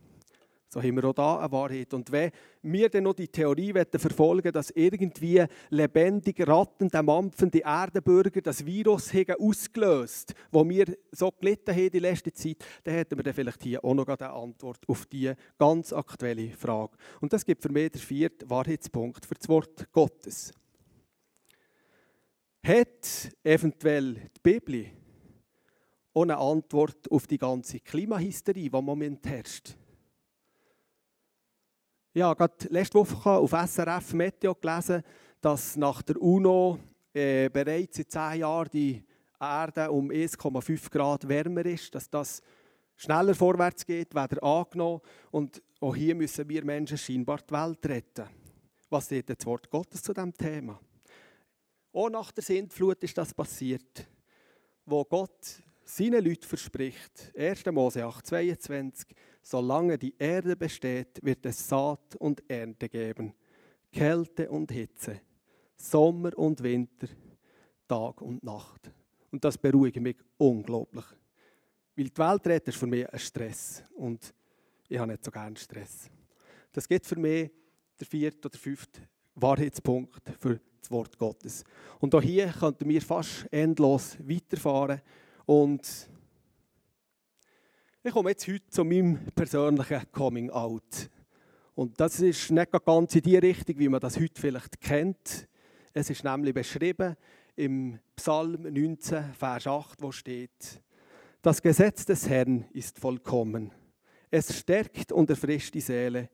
So 0.70 0.82
haben 0.82 0.98
wir 0.98 1.06
auch 1.06 1.14
da 1.14 1.40
eine 1.40 1.52
Wahrheit. 1.52 1.94
Und 1.94 2.12
wenn 2.12 2.32
wir 2.62 2.90
dann 2.90 3.04
noch 3.04 3.14
die 3.14 3.30
Theorie 3.30 3.74
verfolgen 3.74 4.52
dass 4.52 4.70
irgendwie 4.72 5.46
lebendig 5.70 6.46
rattende, 6.46 7.02
mampfende 7.02 7.64
Erdenbürger 7.64 8.42
das 8.42 8.66
Virus 8.66 9.14
haben 9.14 9.36
ausgelöst 9.40 10.34
wo 10.52 10.68
wir 10.68 10.86
so 11.12 11.32
gelitten 11.32 11.74
haben 11.74 11.90
die 11.90 12.00
letzte 12.00 12.34
Zeit, 12.34 12.58
dann 12.84 12.96
hätten 12.96 13.18
wir 13.18 13.24
dann 13.24 13.34
vielleicht 13.34 13.64
hier 13.64 13.84
auch 13.84 13.94
noch 13.94 14.08
eine 14.08 14.30
Antwort 14.30 14.80
auf 14.88 15.06
diese 15.06 15.38
ganz 15.58 15.94
aktuelle 15.94 16.50
Frage. 16.52 16.98
Und 17.22 17.32
das 17.32 17.46
gibt 17.46 17.64
für 17.64 17.72
mich 17.72 17.92
den 17.92 18.02
vierten 18.02 18.50
Wahrheitspunkt 18.50 19.26
für 19.26 19.36
das 19.36 19.48
Wort 19.48 19.92
Gottes. 19.94 20.52
Hat 22.68 23.32
eventuell 23.46 24.16
die 24.16 24.42
Bibel 24.44 24.88
eine 26.14 26.38
Antwort 26.38 27.10
auf 27.10 27.26
die 27.26 27.38
ganze 27.38 27.80
Klimahysterie, 27.80 28.70
die 28.70 28.78
im 28.78 28.84
Moment 28.84 29.26
herrscht? 29.26 29.78
Ja, 32.14 32.34
gerade 32.34 32.68
letzte 32.68 32.96
Woche 32.96 33.30
auf 33.30 33.52
SRF 33.52 34.12
Meteo 34.16 34.54
gelesen, 34.54 35.02
dass 35.40 35.78
nach 35.78 36.02
der 36.02 36.22
UNO 36.22 36.78
äh, 37.14 37.48
bereits 37.48 38.00
in 38.00 38.10
zehn 38.10 38.42
Jahren 38.42 38.70
die 38.74 39.02
Erde 39.40 39.90
um 39.90 40.12
1,5 40.12 40.92
Grad 40.92 41.26
wärmer 41.26 41.66
ist, 41.66 41.96
dass 41.96 42.10
das 42.10 42.42
schneller 42.98 43.34
vorwärts 43.34 43.86
geht, 43.86 44.14
weder 44.14 44.44
angenommen. 44.44 45.00
Und 45.32 45.64
auch 45.80 45.96
hier 45.96 46.16
müssen 46.16 46.50
wir 46.50 46.66
Menschen 46.66 46.98
scheinbar 46.98 47.38
die 47.50 47.54
Welt 47.54 47.86
retten. 47.86 48.28
Was 48.90 49.08
sagt 49.08 49.30
das 49.30 49.46
Wort 49.46 49.70
Gottes 49.70 50.04
zu 50.04 50.14
diesem 50.14 50.34
Thema? 50.34 50.78
Auch 51.98 52.12
nach 52.12 52.32
der 52.32 52.44
Sintflut 52.44 53.02
ist 53.02 53.18
das 53.18 53.34
passiert, 53.34 54.08
wo 54.86 55.04
Gott 55.04 55.64
seinen 55.84 56.24
Leuten 56.24 56.44
verspricht, 56.44 57.34
1. 57.36 57.66
Mose 57.72 58.06
8, 58.06 58.24
22, 58.24 59.16
solange 59.42 59.98
die 59.98 60.14
Erde 60.16 60.56
besteht, 60.56 61.20
wird 61.24 61.44
es 61.48 61.68
Saat 61.68 62.16
und 62.18 62.48
Ernte 62.48 62.88
geben, 62.88 63.34
Kälte 63.92 64.48
und 64.52 64.72
Hitze, 64.72 65.22
Sommer 65.76 66.38
und 66.38 66.62
Winter, 66.62 67.08
Tag 67.88 68.22
und 68.22 68.44
Nacht. 68.44 68.92
Und 69.32 69.44
das 69.44 69.58
beruhigt 69.58 70.00
mich 70.00 70.18
unglaublich. 70.38 71.06
Weil 71.96 72.10
die 72.10 72.46
Welt 72.46 72.68
ist 72.68 72.78
für 72.78 72.86
mich 72.86 73.12
ein 73.12 73.18
Stress 73.18 73.84
und 73.96 74.36
ich 74.88 75.00
habe 75.00 75.14
nicht 75.14 75.26
so 75.26 75.32
gerne 75.32 75.58
Stress. 75.58 76.12
Das 76.72 76.88
gibt 76.88 77.08
für 77.08 77.18
mich 77.18 77.50
der 78.00 78.06
vierte 78.06 78.50
oder 78.50 78.58
fünfte 78.60 79.02
Wahrheitspunkt 79.34 80.22
für 80.40 80.62
das 80.88 80.92
Wort 80.92 81.18
Gottes. 81.18 81.66
Und 82.00 82.16
auch 82.16 82.22
hier 82.22 82.48
könnten 82.48 82.88
wir 82.88 83.02
fast 83.02 83.46
endlos 83.52 84.18
weiterfahren. 84.24 85.02
Und 85.46 85.82
ich 88.04 88.14
komme 88.14 88.30
jetzt 88.30 88.48
heute 88.48 88.70
zu 88.70 88.86
meinem 88.86 89.20
persönlichen 89.36 90.10
Coming 90.14 90.50
Out. 90.50 91.10
Und 91.76 92.00
das 92.00 92.22
ist 92.22 92.52
nicht 92.52 92.72
ganz 92.72 93.16
in 93.16 93.22
die 93.22 93.38
Richtung, 93.38 93.78
wie 93.80 93.90
man 93.90 94.00
das 94.00 94.18
heute 94.18 94.40
vielleicht 94.40 94.80
kennt. 94.80 95.50
Es 95.94 96.10
ist 96.10 96.24
nämlich 96.24 96.54
beschrieben 96.54 97.18
im 97.58 98.00
Psalm 98.16 98.62
19, 98.62 99.34
Vers 99.34 99.68
8, 99.68 100.02
wo 100.02 100.12
steht, 100.12 100.82
das 101.42 101.62
Gesetz 101.62 102.06
des 102.06 102.30
Herrn 102.30 102.66
ist 102.72 102.98
vollkommen. 102.98 103.72
Es 104.32 104.58
stärkt 104.58 105.12
und 105.12 105.30
erfrischt 105.30 105.74
die 105.74 105.82
Seele. 105.82 106.30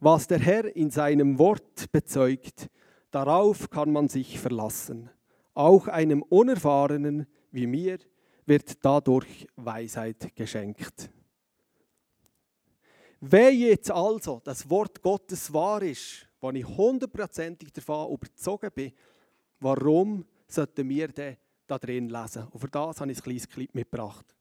Was 0.00 0.26
der 0.26 0.38
Herr 0.38 0.76
in 0.76 0.90
seinem 0.90 1.38
Wort 1.38 1.90
bezeugt, 1.90 2.68
darauf 3.10 3.70
kann 3.70 3.92
man 3.92 4.08
sich 4.08 4.38
verlassen. 4.38 5.10
Auch 5.54 5.88
einem 5.88 6.22
Unerfahrenen 6.22 7.26
wie 7.50 7.66
mir 7.66 7.98
wird 8.44 8.84
dadurch 8.84 9.46
Weisheit 9.56 10.34
geschenkt. 10.34 11.10
Wenn 13.20 13.58
jetzt 13.58 13.90
also 13.90 14.40
das 14.44 14.68
Wort 14.68 15.02
Gottes 15.02 15.52
wahr 15.52 15.82
ist, 15.82 16.28
wo 16.40 16.50
ich 16.50 16.66
hundertprozentig 16.66 17.72
davon 17.72 18.12
überzogen 18.12 18.70
bin, 18.74 18.92
warum 19.58 20.24
sollten 20.46 20.88
wir 20.88 21.08
denn 21.08 21.36
da 21.66 21.78
drin 21.78 22.08
lesen? 22.08 22.46
Und 22.50 22.60
für 22.60 22.68
das 22.68 23.00
habe 23.00 23.10
ich 23.10 23.18
ein 23.18 23.22
kleines 23.22 23.48
Clip 23.48 23.74
mitgebracht. 23.74 24.36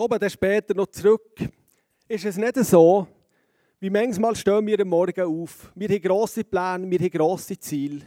Komme 0.00 0.18
dann 0.18 0.30
später 0.30 0.72
noch 0.72 0.86
zurück, 0.86 1.46
ist 2.08 2.24
es 2.24 2.38
nicht 2.38 2.56
so, 2.56 3.06
wie 3.80 3.90
manchmal 3.90 4.34
stehen 4.34 4.66
wir 4.66 4.80
am 4.80 4.88
Morgen 4.88 5.20
auf. 5.20 5.70
Wir 5.74 5.90
haben 5.90 6.00
grosse 6.00 6.42
Pläne, 6.42 6.90
wir 6.90 6.98
haben 6.98 7.10
grosse 7.10 7.58
Ziele 7.58 8.06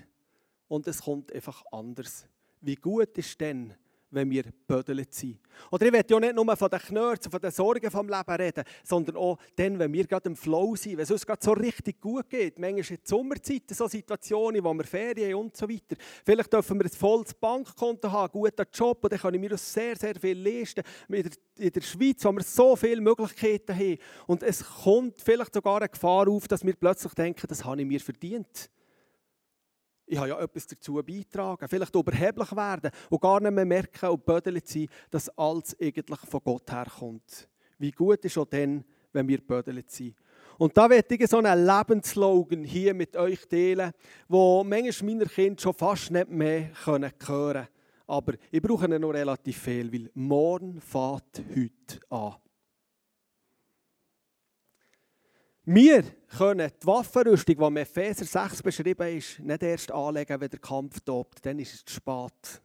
und 0.68 0.88
es 0.88 1.00
kommt 1.00 1.32
einfach 1.32 1.64
anders. 1.72 2.28
Wie 2.62 2.74
gut 2.74 3.16
ist 3.16 3.40
denn, 3.40 3.76
wenn 4.14 4.30
wir 4.30 4.44
bödelt 4.68 5.14
sind. 5.14 5.40
Oder 5.72 5.86
ich 5.86 5.94
will 5.94 6.04
ja 6.08 6.20
nicht 6.20 6.36
nur 6.36 6.56
von 6.56 6.70
den 6.70 6.80
Knörzen, 6.80 7.32
von 7.32 7.42
den 7.42 7.52
Sorgen 7.52 7.90
vom 7.92 8.08
Leben 8.08 8.32
reden, 8.32 8.64
sondern 8.84 9.18
auch 9.18 9.38
dann, 9.56 9.78
wenn 9.80 9.94
wir 9.94 10.06
gerade 10.06 10.30
im 10.30 10.36
Flow 10.36 10.76
sind, 10.76 10.98
wenn 10.98 11.04
es 11.04 11.12
uns 11.12 11.26
gerade 11.26 11.44
so 11.44 11.52
richtig 11.54 12.00
gut 12.02 12.30
geht. 12.30 12.60
Manchmal 12.60 12.80
in 12.80 12.88
der 12.88 12.98
Sommerzeit 13.04 13.64
so 13.70 13.88
Situationen, 13.88 14.64
wo 14.64 14.74
wir 14.74 14.84
Ferien 14.84 15.34
haben 15.34 15.46
und 15.46 15.58
so 15.58 15.70
weiter. 15.70 15.96
Vielleicht 16.26 16.52
dürfen 16.52 16.80
wir 16.80 16.86
ein 16.86 16.92
volles 16.92 17.34
Bankkonto 17.34 18.12
haben, 18.12 18.34
einen 18.34 18.42
guten 18.42 18.66
Job, 18.74 19.04
und 19.04 19.12
dann 19.12 19.20
kann 19.20 19.34
ich 19.34 19.40
mir 19.40 19.50
das 19.50 19.74
sehr, 19.74 19.96
sehr 19.96 20.16
viel 20.16 20.38
leisten. 20.38 20.84
In 21.10 21.72
der 21.72 21.82
Schweiz, 21.82 22.24
wo 22.26 22.32
wir 22.32 22.44
so 22.44 22.76
viele 22.76 23.02
Möglichkeiten 23.02 23.76
haben. 23.76 23.98
Und 24.28 24.44
es 24.44 24.64
kommt 24.64 25.22
vielleicht 25.22 25.54
sogar 25.54 25.78
eine 25.78 25.90
Gefahr 25.90 26.28
auf, 26.28 26.48
dass 26.48 26.66
wir 26.66 26.76
plötzlich 26.76 27.14
denken, 27.14 27.46
das 27.48 27.64
habe 27.64 27.82
ich 27.82 27.88
mir 27.88 28.00
verdient 28.00 28.70
ich 30.06 30.18
habe 30.18 30.30
ja 30.30 30.40
etwas 30.40 30.68
dazu 30.68 30.96
beitragen, 30.96 31.68
vielleicht 31.68 31.96
überheblich 31.96 32.56
werden 32.56 32.92
und 33.10 33.22
gar 33.22 33.40
nicht 33.40 33.52
mehr 33.52 33.66
merken 33.66 34.10
und 34.10 34.26
bödelig 34.26 34.68
sein, 34.68 34.88
dass 35.10 35.30
alles 35.38 35.76
eigentlich 35.80 36.20
von 36.20 36.42
Gott 36.44 36.72
herkommt. 36.72 37.48
Wie 37.78 37.92
gut 37.92 38.24
ist 38.26 38.38
auch 38.38 38.46
dann, 38.46 38.84
wenn 39.12 39.28
wir 39.28 39.38
gebödelt 39.38 39.90
sind. 39.92 40.16
Und 40.58 40.78
da 40.78 40.90
werde 40.90 41.16
ich 41.16 41.28
so 41.28 41.38
einen 41.38 41.66
Lebensslogan 41.66 42.64
hier 42.64 42.94
mit 42.94 43.16
euch 43.16 43.48
teilen, 43.48 43.92
wo 44.28 44.64
manchmal 44.64 45.16
meine 45.16 45.26
Kinder 45.26 45.62
schon 45.62 45.74
fast 45.74 46.12
nicht 46.12 46.30
mehr 46.30 46.70
hören 46.86 47.12
können. 47.18 47.68
Aber 48.06 48.34
ich 48.52 48.62
brauche 48.62 48.86
ihn 48.86 49.02
noch 49.02 49.10
relativ 49.10 49.58
viel, 49.58 49.92
weil 49.92 50.12
morgen 50.14 50.80
fährt 50.80 51.42
heute 51.56 52.00
an. 52.10 52.36
Wir 55.66 56.04
können 56.38 56.70
die 56.82 56.88
Waffenrüstung, 56.88 57.56
die 57.56 57.64
im 57.64 57.78
Epheser 57.78 58.26
6 58.26 58.64
beschrieben 58.64 59.18
ist, 59.18 59.40
nicht 59.40 59.64
erst 59.64 59.94
anlegen, 59.94 60.42
wenn 60.42 60.50
der 60.50 60.60
Kampf 60.60 61.00
tobt. 61.00 61.46
Dann 61.46 61.58
ist 61.58 61.74
es 61.74 61.86
zu 61.86 61.94
spät. 61.94 62.62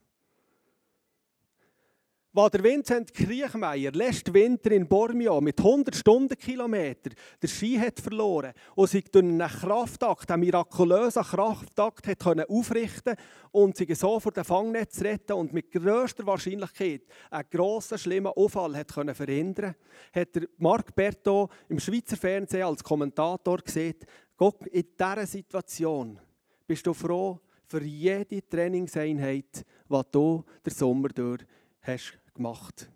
Weil 2.34 2.50
der 2.50 2.62
Vincent 2.62 3.14
Kriechmeier 3.14 3.90
letzten 3.90 4.34
Winter 4.34 4.70
in 4.72 4.86
Bormio 4.86 5.40
mit 5.40 5.58
100 5.58 5.96
Stundenkilometer 5.96 7.10
den 7.42 7.48
Ski 7.48 7.78
hat 7.78 7.98
verloren 7.98 8.52
und 8.74 8.90
sich 8.90 9.10
durch 9.10 9.24
einen 9.24 9.48
Kraftakt, 9.48 10.30
einen 10.30 10.40
mirakulösen 10.40 11.22
Kraftakt, 11.22 12.06
hat 12.06 12.18
können 12.18 12.44
aufrichten 12.46 13.16
und 13.50 13.78
sich 13.78 13.98
so 13.98 14.20
vor 14.20 14.32
dem 14.32 14.44
Fangnetz 14.44 15.00
retten 15.00 15.32
und 15.32 15.54
mit 15.54 15.72
größter 15.72 16.26
Wahrscheinlichkeit 16.26 17.00
einen 17.30 17.48
grossen, 17.50 17.96
schlimmen 17.96 18.32
Unfall 18.32 18.76
hat 18.76 18.92
können 18.92 19.14
verhindern 19.14 19.74
hat 20.12 20.34
der 20.34 20.48
Marc 20.58 20.94
Berto 20.94 21.48
im 21.70 21.80
Schweizer 21.80 22.18
Fernsehen 22.18 22.64
als 22.64 22.84
Kommentator 22.84 23.56
gesehen, 23.58 23.96
Gott, 24.36 24.66
in 24.66 24.84
dieser 24.98 25.26
Situation 25.26 26.20
bist 26.66 26.86
du 26.86 26.92
froh 26.92 27.40
für 27.64 27.82
jede 27.82 28.46
Trainingseinheit, 28.46 29.64
die 29.90 30.02
du 30.12 30.44
den 30.64 30.74
Sommer 30.74 31.08
durch 31.08 31.40
hast 31.82 32.18
gemacht. 32.34 32.90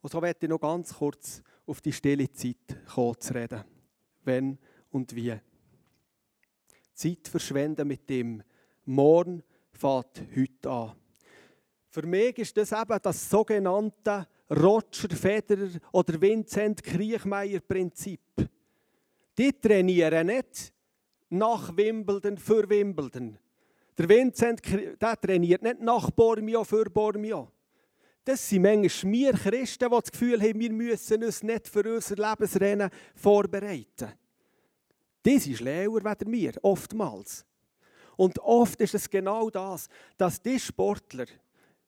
Und 0.00 0.10
so 0.10 0.22
werde 0.22 0.38
ich 0.42 0.48
noch 0.48 0.60
ganz 0.60 0.94
kurz 0.94 1.42
auf 1.66 1.80
die 1.80 1.92
stille 1.92 2.30
Zeit 2.32 2.86
kommen 2.86 3.20
zu 3.20 3.34
reden. 3.34 3.64
Wenn 4.24 4.58
und 4.90 5.14
wie. 5.14 5.38
Zeit 6.94 7.28
verschwenden 7.28 7.88
mit 7.88 8.08
dem 8.08 8.42
Morgen 8.84 9.42
fährt 9.72 10.22
heute 10.36 10.70
an. 10.70 10.96
Für 11.88 12.06
mich 12.06 12.38
ist 12.38 12.56
das 12.56 12.72
eben 12.72 12.98
das 13.02 13.28
sogenannte 13.28 14.26
Roger 14.50 15.08
Federer 15.08 15.70
oder 15.92 16.20
Vincent 16.20 16.82
Kriechmeier 16.82 17.60
Prinzip. 17.60 18.20
Die 19.36 19.52
trainieren 19.52 20.26
nicht 20.26 20.72
nach 21.30 21.76
Wimbledon 21.76 22.36
für 22.36 22.68
Wimbledon, 22.68 23.38
der 24.00 24.08
Vincent 24.08 24.62
der 25.00 25.20
trainiert 25.20 25.62
nicht 25.62 25.80
nach 25.80 26.10
Bormio 26.10 26.64
für 26.64 26.84
Bormio. 26.86 27.50
Das 28.24 28.48
sind 28.48 28.62
manchmal 28.62 29.12
wir 29.12 29.32
Christen, 29.32 29.90
die 29.90 30.00
das 30.00 30.12
Gefühl 30.12 30.40
haben, 30.40 30.58
wir 30.58 30.72
müssen 30.72 31.22
uns 31.22 31.42
nicht 31.42 31.68
für 31.68 31.94
unser 31.94 32.16
Lebensrennen 32.16 32.90
vorbereiten. 33.14 34.12
Die 35.24 35.38
sind 35.38 35.58
schlauer 35.58 36.04
als 36.04 36.20
wir, 36.26 36.52
oftmals. 36.62 37.44
Und 38.16 38.38
oft 38.38 38.80
ist 38.80 38.94
es 38.94 39.08
genau 39.08 39.50
das, 39.50 39.88
dass 40.16 40.40
die 40.40 40.58
Sportler 40.58 41.26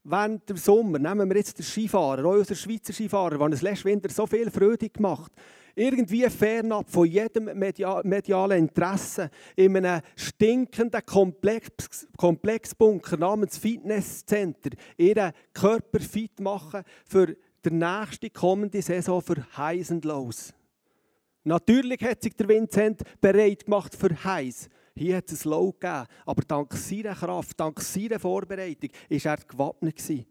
während 0.04 0.48
dem 0.48 0.56
Sommer, 0.56 0.98
nehmen 0.98 1.30
wir 1.30 1.36
jetzt 1.36 1.58
den 1.58 1.64
Skifahrer, 1.64 2.24
auch 2.24 2.34
unseren 2.34 2.56
Schweizer 2.56 2.92
Skifahrer, 2.92 3.38
der 3.38 3.48
es 3.48 3.62
letzten 3.62 3.86
Winter 3.86 4.10
so 4.10 4.26
viel 4.26 4.50
Freude 4.50 4.90
gemacht 4.90 5.32
hat, 5.34 5.42
irgendwie 5.74 6.28
fernab 6.28 6.90
von 6.90 7.06
jedem 7.06 7.44
medialen 7.56 8.58
Interesse 8.58 9.30
in 9.56 9.76
einem 9.76 10.02
stinkenden 10.16 11.04
Komplex, 11.04 12.06
Komplexbunker 12.16 13.16
namens 13.16 13.58
Fitnesscenter 13.58 14.70
ihren 14.96 15.32
Körper 15.52 16.00
fit 16.00 16.40
machen 16.40 16.82
für 17.04 17.36
die 17.64 17.70
nächste 17.70 18.30
kommende 18.30 18.82
Saison 18.82 19.22
für 19.22 19.44
Highs 19.56 19.90
und 19.90 20.04
Lows. 20.04 20.52
Natürlich 21.44 22.00
hat 22.02 22.22
sich 22.22 22.34
der 22.34 22.48
Vincent 22.48 23.02
bereit 23.20 23.64
gemacht 23.64 23.94
für 23.94 24.24
Highs. 24.24 24.68
Hier 24.94 25.16
hat 25.16 25.32
es 25.32 25.44
ein 25.44 25.50
Low 25.50 25.72
gegeben, 25.72 26.06
aber 26.26 26.42
dank 26.46 26.72
seiner 26.74 27.14
Kraft, 27.14 27.58
dank 27.58 27.80
seiner 27.80 28.20
Vorbereitung 28.20 28.90
ist 29.08 29.26
er 29.26 29.38
gewappnet 29.38 29.96
gewesen. 29.96 30.26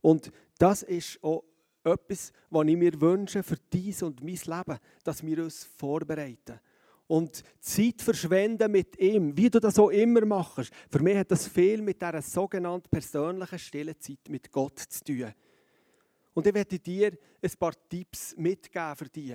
Und 0.00 0.30
das 0.58 0.82
ist 0.82 1.18
auch 1.22 1.44
etwas, 1.84 2.32
was 2.50 2.66
ich 2.66 2.76
mir 2.76 3.00
wünsche 3.00 3.42
für 3.42 3.56
dies 3.72 4.02
und 4.02 4.22
mein 4.22 4.34
Leben, 4.34 4.78
dass 5.04 5.24
wir 5.24 5.42
uns 5.42 5.64
vorbereiten. 5.64 6.60
Und 7.06 7.42
Zeit 7.60 8.00
verschwenden 8.00 8.70
mit 8.72 8.98
ihm, 8.98 9.36
wie 9.36 9.50
du 9.50 9.60
das 9.60 9.78
auch 9.78 9.90
immer 9.90 10.24
machst. 10.24 10.72
Für 10.88 11.02
mich 11.02 11.16
hat 11.16 11.30
das 11.30 11.46
viel 11.46 11.82
mit 11.82 12.00
dieser 12.00 12.22
sogenannten 12.22 12.88
persönlichen 12.88 13.58
stillen 13.58 14.00
Zeit 14.00 14.28
mit 14.28 14.50
Gott 14.50 14.78
zu 14.78 15.04
tun. 15.04 15.34
Und 16.34 16.46
ich 16.46 16.54
werde 16.54 16.78
dir 16.78 17.12
ein 17.42 17.50
paar 17.58 17.74
Tipps 17.88 18.34
mitgeben 18.36 18.96
für 18.96 19.08
dich. 19.08 19.34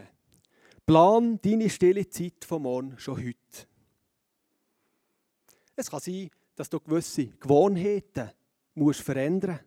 Plan 0.86 1.40
deine 1.42 1.70
stille 1.70 2.08
Zeit 2.10 2.46
von 2.46 2.62
morgen 2.64 2.98
schon 2.98 3.18
heute. 3.18 3.68
Es 5.76 5.92
kann 5.92 6.00
sein, 6.00 6.30
dass 6.56 6.70
du 6.70 6.80
gewisse 6.80 7.28
Gewohnheiten 7.28 8.32
musst 8.74 9.02
verändern 9.02 9.60
musst. 9.60 9.67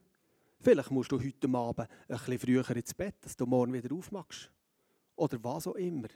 Vielleicht 0.62 0.90
musst 0.90 1.10
du 1.10 1.18
heute 1.18 1.48
Abend 1.48 1.80
ein 1.80 1.88
bisschen 2.06 2.38
früher 2.38 2.70
ins 2.76 2.94
Bett, 2.94 3.14
dass 3.22 3.36
du 3.36 3.46
morgen 3.46 3.72
wieder 3.72 3.94
aufmachst. 3.94 4.50
Oder 5.16 5.42
was 5.42 5.66
auch 5.66 5.74
immer. 5.74 6.08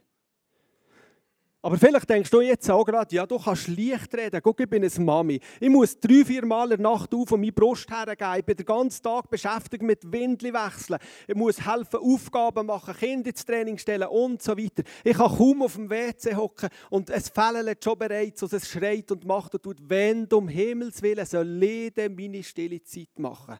Aber 1.65 1.79
vielleicht 1.79 2.11
denkst 2.11 2.29
du 2.29 2.43
jetzt 2.43 2.71
auch 2.71 2.85
gerade, 2.85 3.17
ja, 3.17 3.25
du 3.25 3.39
kannst 3.39 3.69
leicht 3.69 4.15
reden. 4.15 4.39
Guck, 4.43 4.61
ich 4.61 4.69
bin 4.69 4.85
eine 4.85 5.03
Mami. 5.03 5.41
Ich 5.59 5.71
muss 5.71 5.99
drei, 5.99 6.23
vier 6.23 6.45
Mal 6.45 6.73
in 6.73 6.83
der 6.83 6.91
Nacht 6.91 7.15
auf 7.15 7.33
und 7.33 7.41
meine 7.41 7.53
Brust 7.53 7.89
hergeben. 7.91 8.35
Ich 8.37 8.45
bin 8.45 8.57
den 8.57 8.67
ganzen 8.67 9.03
Tag 9.03 9.31
beschäftigt 9.31 9.83
mit 9.83 10.13
Windli 10.13 10.53
wechseln. 10.53 10.99
Ich 11.27 11.35
muss 11.35 11.65
helfen, 11.65 12.01
Aufgaben 12.01 12.67
machen, 12.67 12.95
Kinder 12.95 13.31
ins 13.31 13.47
Training 13.47 13.79
stellen 13.79 14.09
und 14.09 14.43
so 14.43 14.59
weiter. 14.59 14.83
Ich 15.03 15.17
kann 15.17 15.35
kaum 15.35 15.63
auf 15.63 15.77
dem 15.77 15.89
WC 15.89 16.37
hocken 16.37 16.69
und 16.91 17.09
es 17.09 17.31
fällt 17.31 17.83
schon 17.83 17.99
bereits 17.99 18.43
und 18.43 18.53
es 18.53 18.69
schreit 18.69 19.11
und 19.11 19.25
macht 19.25 19.55
und 19.55 19.63
tut. 19.63 19.79
Wenn 19.81 20.29
du 20.29 20.37
um 20.37 20.49
Himmels 20.49 21.01
Willen 21.01 21.25
soll 21.25 21.65
jeder 21.65 22.11
meine 22.11 22.43
stille 22.43 22.83
Zeit 22.83 23.19
machen. 23.19 23.57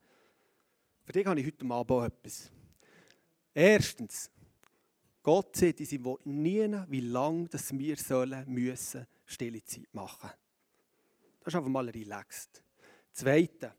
Für 1.05 1.13
dich 1.13 1.27
habe 1.27 1.39
ich 1.39 1.47
heute 1.47 1.67
Abend 1.71 2.07
etwas. 2.07 2.51
Erstens, 3.53 4.31
Gott 5.23 5.55
sagt 5.55 5.81
in 5.81 5.87
seinem 5.87 6.05
Wort 6.05 6.27
nie, 6.27 6.71
wie 6.89 7.01
lange 7.01 7.49
wir 7.53 7.97
sollen, 7.97 8.45
müssen, 8.49 9.07
stille 9.27 9.63
Zeit 9.65 9.93
machen. 9.93 10.31
Das 11.41 11.53
ist 11.53 11.57
einfach 11.57 11.71
mal 11.71 11.89
relaxed. 11.89 12.63
Zweitens, 13.13 13.73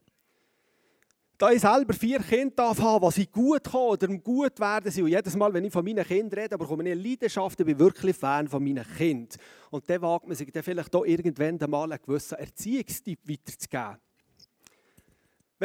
da 1.38 1.52
ich 1.52 1.60
selber 1.60 1.94
vier 1.94 2.20
Kinder 2.20 2.70
habe, 2.78 3.06
was 3.06 3.16
sie 3.16 3.26
gut 3.26 3.66
kommen 3.66 3.90
oder 3.90 4.08
gut 4.08 4.58
werden 4.60 4.90
sie. 4.90 5.02
Und 5.02 5.10
jedes 5.10 5.36
Mal, 5.36 5.54
wenn 5.54 5.66
ich 5.66 5.74
von 5.74 5.84
meinen 5.84 6.06
Kindern 6.06 6.40
rede, 6.40 6.58
bekomme 6.58 6.84
ich 6.84 6.92
eine 6.92 7.02
Leidenschaft. 7.02 7.60
Ich 7.60 7.66
bin 7.66 7.78
wirklich 7.78 8.16
Fan 8.16 8.48
von 8.48 8.64
meinen 8.64 8.86
Kindern. 8.96 9.38
Und 9.70 9.90
dann 9.90 10.02
wagt 10.02 10.28
man 10.28 10.38
sich 10.38 10.50
dann 10.52 10.64
vielleicht 10.64 10.96
auch 10.96 11.04
irgendwann 11.04 11.58
mal 11.70 11.92
einen 11.92 12.02
gewissen 12.02 12.36
Erziehungstipp 12.36 13.20
weiterzugeben. 13.28 13.98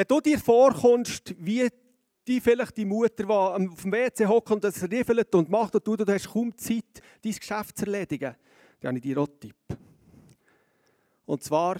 Wenn 0.00 0.06
du 0.08 0.18
dir 0.18 0.38
vorkommst, 0.38 1.34
wie 1.36 1.68
die 2.26 2.40
vielleicht 2.40 2.74
die 2.78 2.86
Mutter, 2.86 3.22
die 3.22 3.30
auf 3.30 3.82
dem 3.82 3.92
WC 3.92 4.26
hockt 4.26 4.50
und 4.50 4.64
das 4.64 4.82
riffelt 4.90 5.34
und 5.34 5.50
macht 5.50 5.74
und 5.74 5.84
tut, 5.84 6.00
du 6.00 6.10
hast 6.10 6.26
kaum 6.26 6.56
Zeit, 6.56 7.02
dein 7.22 7.34
Geschäft 7.34 7.76
zu 7.76 7.84
erledigen, 7.84 8.34
dann 8.80 8.88
habe 8.88 8.96
ich 8.96 9.02
dir 9.02 9.18
auch 9.18 9.28
einen 9.28 9.38
Tipp. 9.40 9.78
Und 11.26 11.42
zwar, 11.42 11.76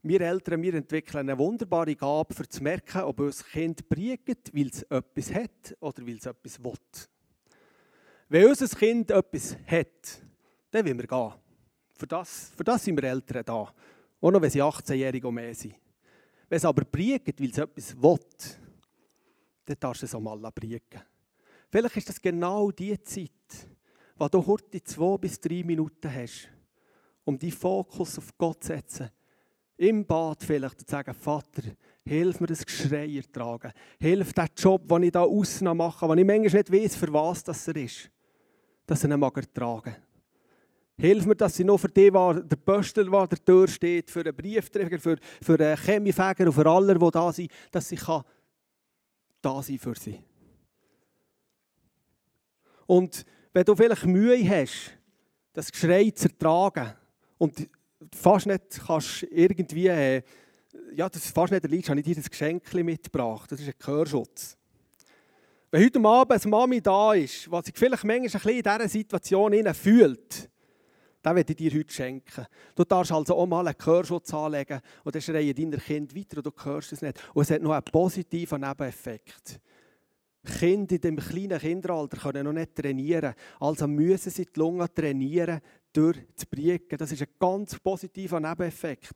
wir 0.00 0.20
Eltern, 0.20 0.62
wir 0.62 0.74
entwickeln 0.74 1.28
eine 1.28 1.36
wunderbare 1.36 1.96
Gabe, 1.96 2.32
für 2.32 2.48
zu 2.48 2.62
merken, 2.62 3.00
ob 3.00 3.18
unser 3.18 3.42
Kind 3.42 3.88
briegt, 3.88 4.54
weil 4.54 4.68
es 4.68 4.84
etwas 4.84 5.34
hat 5.34 5.76
oder 5.80 6.06
weil 6.06 6.18
es 6.18 6.26
etwas 6.26 6.62
will. 6.62 6.72
Wenn 8.28 8.46
unser 8.46 8.68
Kind 8.68 9.10
etwas 9.10 9.56
hat, 9.66 10.22
dann 10.70 10.86
wollen 10.86 11.00
wir 11.00 11.08
gehen. 11.08 11.32
Für 11.98 12.06
das, 12.06 12.52
für 12.56 12.62
das 12.62 12.84
sind 12.84 12.96
wir 12.96 13.10
Eltern 13.10 13.42
da. 13.44 13.74
Auch 14.20 14.30
noch, 14.30 14.40
wenn 14.40 14.50
sie 14.50 14.62
18-jährig 14.62 15.24
und 15.24 15.34
mehr 15.34 15.52
sind. 15.52 15.74
Wenn 16.50 16.56
es 16.56 16.64
aber 16.64 16.84
briegt, 16.84 17.40
weil 17.40 17.50
es 17.50 17.58
etwas 17.58 18.02
will, 18.02 18.18
dann 19.66 19.76
darfst 19.78 20.02
du 20.02 20.06
es 20.06 20.14
auch 20.16 20.20
mal 20.20 20.36
briegen. 20.50 21.00
Vielleicht 21.70 21.96
ist 21.96 22.08
das 22.08 22.20
genau 22.20 22.72
die 22.72 23.00
Zeit, 23.04 23.68
wo 24.16 24.26
du 24.26 24.44
heute 24.44 24.82
zwei 24.82 25.16
bis 25.16 25.40
drei 25.40 25.62
Minuten 25.62 26.12
hast, 26.12 26.48
um 27.24 27.38
deinen 27.38 27.52
Fokus 27.52 28.18
auf 28.18 28.36
Gott 28.36 28.64
zu 28.64 28.72
setzen. 28.72 29.10
Im 29.76 30.04
Bad 30.04 30.42
vielleicht 30.42 30.80
zu 30.80 30.86
sagen, 30.88 31.14
Vater, 31.14 31.62
hilf 32.04 32.40
mir 32.40 32.48
das 32.48 32.66
Geschrei 32.66 33.14
ertragen. 33.14 33.72
Hilf 34.00 34.32
den 34.32 34.48
Job, 34.56 34.88
den 34.88 35.04
ich 35.04 35.12
da 35.12 35.22
außen 35.22 35.76
mache, 35.76 36.08
den 36.08 36.18
ich 36.18 36.26
manchmal 36.26 36.62
nicht 36.62 36.72
weiß, 36.72 36.96
für 36.96 37.12
was 37.12 37.44
das 37.44 37.68
er 37.68 37.76
ist, 37.76 38.10
dass 38.86 39.04
er 39.04 39.10
ihn 39.12 39.22
ertragen 39.22 39.94
mag. 39.94 40.09
Hilf 41.00 41.24
mir, 41.24 41.34
dass 41.34 41.58
ich 41.58 41.64
noch 41.64 41.78
für 41.78 41.88
die, 41.88 42.10
der 42.10 42.56
Pöstel, 42.56 43.10
der 43.10 43.26
der 43.26 43.42
Tür 43.42 43.66
steht, 43.66 44.10
für 44.10 44.20
einen 44.20 44.36
Briefträger, 44.36 44.98
für, 44.98 45.16
für 45.40 45.58
einen 45.58 45.76
Chemiefäger 45.78 46.44
und 46.44 46.52
für 46.52 46.66
alle, 46.66 46.98
die 46.98 47.10
da 47.10 47.32
sind, 47.32 47.50
dass 47.70 47.90
ich 47.90 48.00
kann 48.00 48.22
da 49.40 49.62
sein 49.62 49.78
für 49.78 49.94
sie. 49.94 50.22
Und 52.86 53.24
wenn 53.54 53.64
du 53.64 53.74
vielleicht 53.74 54.04
Mühe 54.04 54.46
hast, 54.46 54.92
das 55.54 55.72
Geschrei 55.72 56.10
zu 56.10 56.28
ertragen 56.28 56.92
und 57.38 57.66
fast 58.14 58.46
nicht 58.46 58.82
kannst 58.86 59.22
irgendwie, 59.30 59.88
äh, 59.88 60.22
ja, 60.94 61.08
das 61.08 61.30
fast 61.30 61.52
nicht 61.52 61.64
erleidest, 61.64 61.88
habe 61.88 62.00
ich 62.00 62.06
dir 62.06 62.14
das 62.16 62.28
Geschenk 62.28 62.74
mitgebracht. 62.74 63.50
Das 63.50 63.58
ist 63.58 63.68
ein 63.68 63.74
Gehörschutz. 63.78 64.58
Wenn 65.70 65.84
heute 65.84 66.00
Abend 66.00 66.42
eine 66.42 66.50
Mami 66.50 66.82
da 66.82 67.14
ist, 67.14 67.50
was 67.50 67.64
sich 67.64 67.74
vielleicht 67.76 68.04
manchmal 68.04 68.16
ein 68.18 68.22
bisschen 68.22 68.50
in 68.50 68.62
dieser 68.62 68.88
Situation 68.88 69.74
fühlt, 69.74 70.50
dann 71.22 71.36
werde 71.36 71.52
ich 71.52 71.56
dir 71.56 71.78
heute 71.78 71.92
schenken. 71.92 72.46
Du 72.74 72.84
darfst 72.84 73.12
also 73.12 73.36
auch 73.36 73.46
mal 73.46 73.66
einen 73.66 73.76
Gehörschutz 73.76 74.32
anlegen 74.32 74.80
und 75.04 75.14
dann 75.14 75.22
schreien 75.22 75.54
deine 75.54 75.78
Kinder 75.78 76.16
weiter 76.16 76.36
und 76.38 76.46
du 76.46 76.64
hörst 76.64 76.92
es 76.92 77.02
nicht. 77.02 77.20
Und 77.34 77.42
es 77.42 77.50
hat 77.50 77.62
noch 77.62 77.72
einen 77.72 77.84
positiven 77.84 78.60
Nebeneffekt. 78.60 79.60
Kinder 80.58 80.94
in 80.94 81.00
dem 81.00 81.16
kleinen 81.16 81.58
Kinderalter 81.58 82.16
können 82.16 82.44
noch 82.44 82.52
nicht 82.52 82.74
trainieren. 82.74 83.34
Also 83.58 83.86
müssen 83.86 84.30
sie 84.30 84.46
die 84.46 84.58
Lunge 84.58 84.92
trainieren 84.92 85.60
durch 85.92 86.18
das 86.34 86.46
Briegen. 86.46 86.96
Das 86.96 87.12
ist 87.12 87.22
ein 87.22 87.28
ganz 87.38 87.78
positiver 87.78 88.40
Nebeneffekt. 88.40 89.10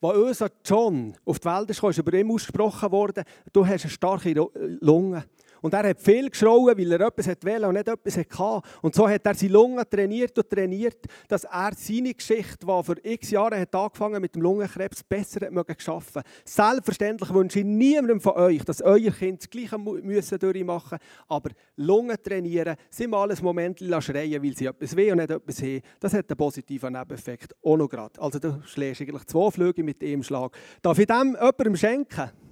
Als 0.00 0.18
unser 0.18 0.50
John 0.64 1.14
auf 1.24 1.38
die 1.38 1.46
Welt 1.46 1.78
kam, 1.78 1.90
ist 1.90 1.98
über 1.98 2.12
ihn 2.12 2.30
ausgesprochen 2.30 2.92
worden, 2.92 3.24
du 3.52 3.66
hast 3.66 3.84
eine 3.84 3.90
starke 3.90 4.32
Lunge. 4.80 5.24
Und 5.64 5.72
er 5.72 5.88
hat 5.88 5.98
viel 5.98 6.28
geschrauen, 6.28 6.76
weil 6.76 6.92
er 6.92 7.00
etwas 7.00 7.26
wollte 7.26 7.66
und 7.66 7.72
nicht 7.72 7.88
etwas 7.88 8.18
hatte. 8.18 8.68
Und 8.82 8.94
so 8.94 9.08
hat 9.08 9.24
er 9.24 9.34
seine 9.34 9.52
Lungen 9.54 9.82
trainiert 9.88 10.36
und 10.36 10.50
trainiert, 10.50 11.06
dass 11.26 11.44
er 11.44 11.70
seine 11.74 12.12
Geschichte, 12.12 12.58
die 12.60 12.66
vor 12.66 12.96
x 13.02 13.30
Jahren 13.30 13.58
hat 13.58 13.74
angefangen 13.74 14.20
mit 14.20 14.34
dem 14.34 14.42
Lungenkrebs, 14.42 15.02
besser 15.04 15.46
hat 15.46 15.80
schaffen 15.80 16.20
Selbstverständlich 16.44 17.32
wünsche 17.32 17.60
ich 17.60 17.64
niemandem 17.64 18.20
von 18.20 18.34
euch, 18.34 18.62
dass 18.62 18.82
euer 18.82 19.10
Kind 19.10 19.40
das 19.40 19.48
Gleiche 19.48 19.78
müssen 19.78 20.38
durchmachen 20.38 20.98
müssen. 21.00 21.24
Aber 21.28 21.48
Lungen 21.76 22.16
trainieren, 22.22 22.76
sie 22.90 23.06
mal 23.06 23.30
ein 23.30 23.38
Moment 23.40 23.78
schreien, 23.78 24.42
weil 24.42 24.54
sie 24.54 24.66
etwas 24.66 24.94
will 24.94 25.12
und 25.12 25.18
nicht 25.18 25.30
etwas 25.30 25.62
haben, 25.62 25.80
das 25.98 26.12
hat 26.12 26.28
einen 26.28 26.36
positiven 26.36 26.92
Nebeneffekt. 26.92 27.54
Auch 27.64 27.78
noch 27.78 27.88
gerade. 27.88 28.20
Also 28.20 28.38
du 28.38 28.60
schlägst 28.66 29.00
eigentlich 29.00 29.24
zwei 29.24 29.50
Flüge 29.50 29.82
mit 29.82 30.04
einem 30.04 30.24
Schlag. 30.24 30.54
Darf 30.82 30.98
ich 30.98 31.06
dem 31.06 31.34
jemandem 31.40 31.74
schenken? 31.74 32.43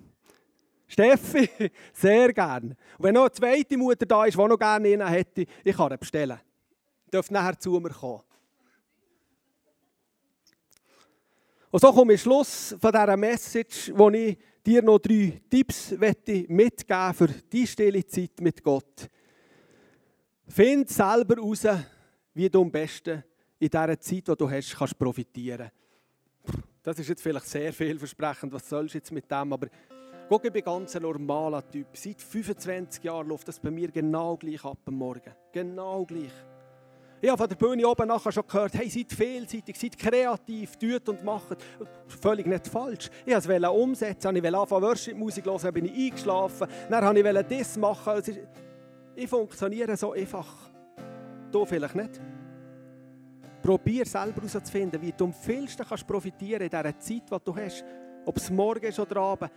Steffi, 0.92 1.48
sehr 1.94 2.34
gerne. 2.34 2.76
Und 2.98 3.04
wenn 3.04 3.14
noch 3.14 3.22
eine 3.22 3.32
zweite 3.32 3.78
Mutter 3.78 4.04
da 4.04 4.26
ist, 4.26 4.36
die 4.36 4.46
noch 4.46 4.58
gerne 4.58 4.88
einen 4.88 5.08
hätte, 5.08 5.46
ich 5.64 5.74
kann 5.74 5.90
ihn 5.90 5.98
bestellen. 5.98 6.38
Ihr 7.06 7.10
dürft 7.10 7.30
nachher 7.30 7.58
zu 7.58 7.80
mir 7.80 7.88
kommen. 7.88 8.20
Und 11.70 11.80
so 11.80 11.90
komme 11.90 12.12
ich 12.12 12.20
Schluss 12.20 12.76
von 12.78 12.92
dieser 12.92 13.16
Message, 13.16 13.90
wo 13.94 14.10
ich 14.10 14.36
dir 14.64 14.82
noch 14.82 14.98
drei 14.98 15.40
Tipps 15.48 15.92
mitgeben 15.92 17.14
für 17.14 17.28
die 17.28 17.66
stille 17.66 18.04
Zeit 18.04 18.38
mit 18.42 18.62
Gott. 18.62 19.08
Find 20.46 20.90
selber 20.90 21.36
heraus, 21.36 21.66
wie 22.34 22.50
du 22.50 22.60
am 22.60 22.70
besten 22.70 23.24
in 23.58 23.70
dieser 23.70 23.98
Zeit, 23.98 24.28
die 24.28 24.36
du 24.36 24.50
hast, 24.50 24.76
kannst 24.76 24.98
profitieren 24.98 25.70
Das 26.82 26.98
ist 26.98 27.08
jetzt 27.08 27.22
vielleicht 27.22 27.46
sehr 27.46 27.72
vielversprechend, 27.72 28.52
was 28.52 28.68
sollst 28.68 28.92
du 28.92 28.98
jetzt 28.98 29.10
mit 29.10 29.30
dem, 29.30 29.54
aber 29.54 29.68
Guck, 30.28 30.44
ich 30.44 30.52
bin 30.52 30.64
ganz 30.64 30.96
ein 30.96 31.02
normaler 31.02 31.68
Typ. 31.68 31.88
Seit 31.94 32.20
25 32.20 33.04
Jahren 33.04 33.28
läuft 33.28 33.48
das 33.48 33.58
bei 33.58 33.70
mir 33.70 33.90
genau 33.90 34.36
gleich 34.36 34.64
ab 34.64 34.78
am 34.86 34.94
Morgen. 34.94 35.34
Genau 35.52 36.04
gleich. 36.04 36.32
Ich 37.20 37.28
habe 37.28 37.38
von 37.38 37.48
der 37.48 37.56
Bühne 37.56 37.86
oben 37.86 38.08
nachher 38.08 38.32
schon 38.32 38.46
gehört, 38.46 38.74
hey, 38.74 38.88
seid 38.88 39.12
vielseitig, 39.12 39.78
seid 39.78 39.96
kreativ, 39.96 40.76
tut 40.76 41.08
und 41.08 41.22
macht. 41.22 41.56
Völlig 42.08 42.46
nicht 42.46 42.66
falsch. 42.66 43.10
Ich 43.24 43.32
wollte 43.32 43.64
es 43.64 43.68
umsetzen, 43.68 44.34
ich 44.34 44.42
wollte 44.42 44.58
anfangen 44.58 44.82
Worship-Musik 44.82 45.46
hören, 45.46 45.60
dann 45.62 45.74
bin 45.74 45.84
ich 45.84 46.10
eingeschlafen, 46.10 46.66
dann 46.90 47.16
wollte 47.16 47.54
ich 47.54 47.58
das 47.58 47.76
machen. 47.76 48.22
Ich 49.14 49.28
funktioniere 49.28 49.96
so 49.96 50.12
einfach. 50.12 50.48
Du 51.52 51.64
vielleicht 51.64 51.94
nicht. 51.94 52.20
Probier 53.62 54.04
selber 54.04 54.42
herauszufinden, 54.42 55.00
wie 55.00 55.12
du 55.12 55.26
am 55.26 55.32
vielsten 55.32 55.86
kannst 55.86 56.06
profitieren 56.06 56.62
in 56.62 56.70
dieser 56.70 56.98
Zeit, 56.98 57.30
die 57.30 57.44
du 57.44 57.54
hast. 57.54 57.84
Ob 58.24 58.36
es 58.36 58.50
morgen 58.50 58.86
ist 58.86 58.98
oder 58.98 59.20
abend. 59.20 59.52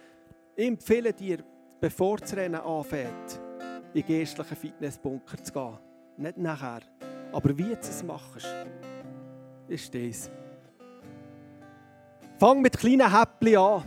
Ich 0.57 0.67
empfehle 0.67 1.11
dir, 1.11 1.39
bevor 1.81 2.17
das 2.17 2.33
Rennen 2.33 2.61
anfängt, 2.61 3.41
in 3.93 4.01
den 4.01 4.19
geistlichen 4.19 4.55
Fitnessbunker 4.55 5.43
zu 5.43 5.51
gehen. 5.51 5.77
Nicht 6.17 6.37
nachher. 6.37 6.79
Aber 7.33 7.57
wie 7.57 7.63
du 7.63 7.77
es 7.79 8.01
machst, 8.03 8.47
ist 9.67 9.93
das. 9.93 10.31
Fang 12.39 12.61
mit 12.61 12.77
kleinen 12.77 13.11
Häppchen 13.11 13.57
an. 13.57 13.83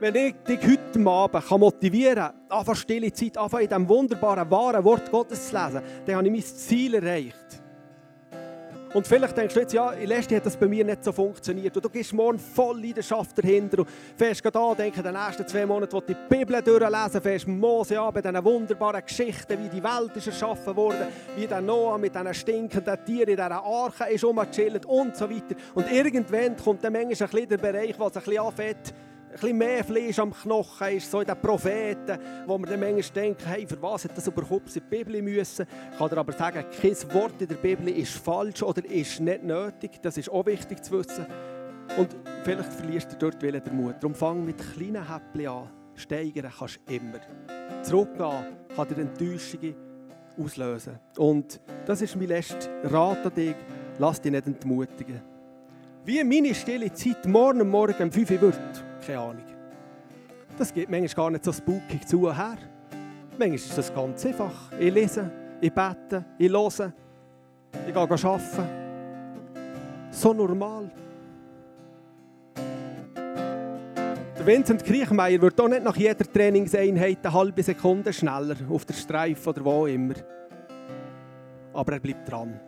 Wenn 0.00 0.14
ich 0.16 0.34
dich 0.46 0.60
heute 0.62 1.08
Abend 1.08 1.50
motivieren 1.50 2.14
kann, 2.16 2.34
einfach 2.50 2.76
stille 2.76 3.12
Zeit, 3.12 3.38
einfach 3.38 3.60
in 3.60 3.68
diesem 3.68 3.88
wunderbaren, 3.88 4.50
wahren 4.50 4.84
Wort 4.84 5.10
Gottes 5.10 5.48
zu 5.48 5.56
lesen, 5.56 5.82
dann 6.06 6.16
habe 6.16 6.26
ich 6.26 6.32
mein 6.32 6.42
Ziel 6.42 6.94
erreicht. 6.94 7.57
Und 8.94 9.06
vielleicht 9.06 9.36
denkst 9.36 9.52
du 9.54 9.60
jetzt, 9.60 9.72
ja, 9.74 9.92
in 9.92 10.08
letzter 10.08 10.36
hat 10.36 10.46
das 10.46 10.56
bei 10.56 10.66
mir 10.66 10.84
nicht 10.84 11.04
so 11.04 11.12
funktioniert. 11.12 11.76
Und 11.76 11.84
du 11.84 11.90
gehst 11.90 12.12
morgen 12.14 12.38
voll 12.38 12.80
Leidenschaft 12.80 13.36
dahinter 13.36 13.80
und 13.80 13.88
fährst 14.16 14.42
gerade 14.42 14.58
an, 14.58 14.76
denke, 14.76 14.98
in 14.98 15.04
den 15.04 15.14
nächsten 15.14 15.46
zwei 15.46 15.66
Monaten, 15.66 15.92
wo 15.92 16.00
die 16.00 16.16
Bibel 16.28 16.62
durchlesen, 16.62 17.20
fährst 17.20 17.46
Mose 17.46 18.00
an 18.00 18.14
bei 18.14 18.22
diesen 18.22 18.44
wunderbaren 18.44 19.02
Geschichten, 19.04 19.58
wie 19.62 19.68
die 19.68 19.82
Welt 19.82 20.16
ist 20.16 20.28
erschaffen 20.28 20.74
wurde, 20.74 21.08
wie 21.36 21.46
der 21.46 21.60
Noah 21.60 21.98
mit 21.98 22.14
diesen 22.14 22.32
stinkenden 22.32 23.04
Tieren 23.04 23.28
in 23.28 23.36
dieser 23.36 23.62
Arche 23.62 24.04
ist 24.10 24.24
rumgechillt 24.24 24.86
und 24.86 25.16
so 25.16 25.28
weiter. 25.28 25.54
Und 25.74 25.92
irgendwann 25.92 26.56
kommt 26.56 26.82
dann 26.82 26.94
manchmal 26.94 27.28
ein 27.28 27.30
bisschen 27.30 27.48
der 27.48 27.58
Bereich, 27.58 27.98
wo 27.98 28.06
es 28.06 28.16
ein 28.16 28.22
bisschen 28.22 28.42
anfängt, 28.42 28.94
bisschen 29.32 29.58
mehr 29.58 29.84
Fleisch 29.84 30.18
am 30.18 30.32
Knochen 30.32 30.88
ist, 30.96 31.10
so 31.10 31.20
in 31.20 31.26
den 31.26 31.40
Propheten, 31.40 32.18
wo 32.46 32.58
man 32.58 32.70
dann 32.70 32.80
manchmal 32.80 33.24
denkt, 33.24 33.46
hey, 33.46 33.66
für 33.66 33.80
was 33.82 34.04
hat 34.04 34.16
das 34.16 34.26
überhaupt 34.26 34.74
in 34.74 34.82
die 34.82 34.96
Bibel 34.96 35.22
müssen? 35.22 35.66
Ich 35.92 35.98
kann 35.98 36.08
dir 36.08 36.16
aber 36.18 36.32
sagen, 36.32 36.64
kein 36.80 37.14
Wort 37.14 37.40
in 37.40 37.48
der 37.48 37.56
Bibel 37.56 37.88
ist 37.88 38.12
falsch 38.12 38.62
oder 38.62 38.84
ist 38.84 39.20
nicht 39.20 39.44
nötig. 39.44 40.00
Das 40.02 40.16
ist 40.16 40.30
auch 40.30 40.46
wichtig 40.46 40.82
zu 40.84 40.98
wissen. 40.98 41.26
Und 41.96 42.16
vielleicht 42.44 42.72
verlierst 42.72 43.12
du 43.12 43.16
dort 43.16 43.42
wieder 43.42 43.60
den 43.60 43.76
Mut. 43.76 43.96
Darum 44.00 44.14
fang 44.14 44.44
mit 44.44 44.58
kleinen 44.74 45.08
Häppchen 45.08 45.48
an. 45.48 45.70
Steigern 45.94 46.52
kannst 46.56 46.80
du 46.86 46.94
immer. 46.94 47.20
Zurückgehen 47.82 48.44
kann 48.74 48.88
dir 48.88 48.98
Enttäuschungen 48.98 49.74
auslösen. 50.38 50.98
Und 51.16 51.60
das 51.86 52.02
ist 52.02 52.14
mein 52.16 52.28
letzter 52.28 52.68
Rat 52.84 53.26
an 53.26 53.34
dich. 53.34 53.56
Lass 53.98 54.20
dich 54.20 54.30
nicht 54.30 54.46
entmutigen. 54.46 55.20
Wie 56.04 56.22
meine 56.22 56.54
stille 56.54 56.92
Zeit 56.92 57.26
morgen 57.26 57.68
Morgen 57.68 58.04
um 58.04 58.12
5 58.12 58.30
Uhr 58.30 58.40
wird 58.42 58.87
keine 59.08 59.20
Ahnung. 59.20 59.44
Das 60.58 60.72
geht 60.72 60.90
manchmal 60.90 61.14
gar 61.14 61.30
nicht 61.30 61.44
so 61.44 61.52
spooky 61.52 62.00
zu 62.00 62.34
her. 62.34 62.58
Manchmal 63.38 63.54
ist 63.54 63.78
das 63.78 63.94
ganz 63.94 64.26
einfach. 64.26 64.70
Ich 64.78 64.92
lese, 64.92 65.30
ich 65.60 65.72
bete, 65.72 66.24
ich 66.36 66.50
höre, 66.50 66.92
ich 67.86 67.94
gehe 67.94 68.02
arbeiten. 68.02 68.68
So 70.10 70.32
normal. 70.34 70.90
Der 74.36 74.46
Vincent 74.46 74.84
Kriechmeier 74.84 75.40
wird 75.40 75.58
auch 75.60 75.68
nicht 75.68 75.84
nach 75.84 75.96
jeder 75.96 76.30
Trainingseinheit 76.30 77.18
eine 77.22 77.32
halbe 77.32 77.62
Sekunde 77.62 78.12
schneller 78.12 78.56
auf 78.68 78.84
der 78.84 78.94
Streife 78.94 79.50
oder 79.50 79.64
wo 79.64 79.86
immer. 79.86 80.14
Aber 81.72 81.92
er 81.92 82.00
bleibt 82.00 82.30
dran. 82.30 82.60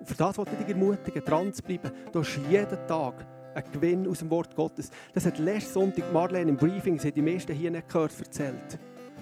Und 0.00 0.08
für 0.08 0.14
das 0.14 0.36
wollte 0.36 0.52
ich 0.52 0.64
dich 0.64 0.74
ermutigen, 0.74 1.24
dran 1.24 1.52
zu 1.52 1.62
bleiben. 1.62 1.90
Du 2.12 2.20
hast 2.20 2.38
jeden 2.48 2.86
Tag 2.86 3.24
ein 3.56 3.64
Gewinn 3.72 4.06
aus 4.08 4.18
dem 4.18 4.30
Wort 4.30 4.54
Gottes. 4.54 4.90
Das 5.14 5.26
hat 5.26 5.38
letzten 5.38 5.72
Sonntag 5.72 6.12
Marlene 6.12 6.50
im 6.50 6.56
Briefing, 6.56 6.98
sie 6.98 7.08
hat 7.08 7.16
die 7.16 7.22
meisten 7.22 7.52
hier 7.52 7.70
nicht 7.70 7.88
gehört, 7.88 8.12
erzählt. 8.18 8.78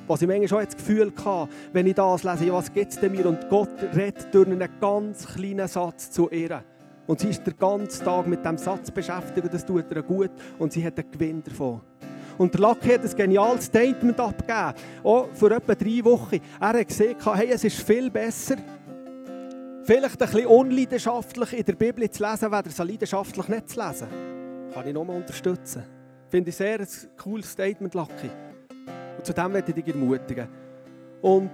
Was 0.06 0.20
ich 0.20 0.28
manchmal 0.28 0.48
schon 0.48 0.64
das 0.64 0.76
Gefühl 0.76 1.12
hatte, 1.24 1.52
wenn 1.72 1.86
ich 1.86 1.94
das 1.94 2.24
lese, 2.24 2.52
was 2.52 2.72
gibt 2.72 2.92
es 2.92 3.00
denn 3.00 3.12
mir? 3.12 3.26
Und 3.26 3.48
Gott 3.48 3.70
redet 3.94 4.34
durch 4.34 4.48
einen 4.48 4.68
ganz 4.80 5.26
kleinen 5.26 5.66
Satz 5.66 6.10
zu 6.10 6.28
ihr. 6.30 6.62
Und 7.06 7.20
sie 7.20 7.28
ist 7.28 7.46
den 7.46 7.56
ganzen 7.56 8.04
Tag 8.04 8.26
mit 8.26 8.40
diesem 8.40 8.58
Satz 8.58 8.90
beschäftigt 8.90 9.44
und 9.44 9.54
das 9.54 9.64
tut 9.64 9.84
ihr 9.90 10.02
gut 10.02 10.30
und 10.58 10.72
sie 10.72 10.84
hat 10.84 10.98
einen 10.98 11.10
Gewinn 11.10 11.42
davon. 11.42 11.80
Und 12.36 12.52
der 12.52 12.60
Lucky 12.60 12.88
hat 12.88 13.02
ein 13.02 13.16
geniales 13.16 13.66
Statement 13.66 14.18
abgegeben, 14.18 14.74
auch 15.04 15.28
vor 15.32 15.50
etwa 15.52 15.74
drei 15.74 16.04
Wochen. 16.04 16.40
Er 16.60 16.68
hat 16.68 16.88
gesehen, 16.88 17.16
hey, 17.34 17.50
es 17.50 17.64
ist 17.64 17.80
viel 17.82 18.10
besser, 18.10 18.56
vielleicht 19.84 20.22
ein 20.22 20.28
bisschen 20.28 20.46
unleidenschaftlich 20.46 21.52
in 21.52 21.64
der 21.64 21.74
Bibel 21.74 22.10
zu 22.10 22.22
lesen, 22.22 22.50
weder 22.50 22.70
so 22.70 22.82
leidenschaftlich 22.82 23.48
nicht 23.48 23.68
zu 23.68 23.80
lesen. 23.86 24.08
Kann 24.72 24.86
ich 24.86 24.94
nochmal 24.94 25.16
unterstützen. 25.16 25.84
Finde 26.28 26.50
ich 26.50 26.56
sehr 26.56 26.80
ein 26.80 26.88
cooles 27.16 27.50
Statement, 27.50 27.94
Lucky. 27.94 28.30
Und 29.16 29.24
zu 29.24 29.32
dem 29.32 29.52
werde 29.52 29.70
ich 29.70 29.84
dich 29.84 29.94
ermutigen. 29.94 30.48
Und 31.22 31.50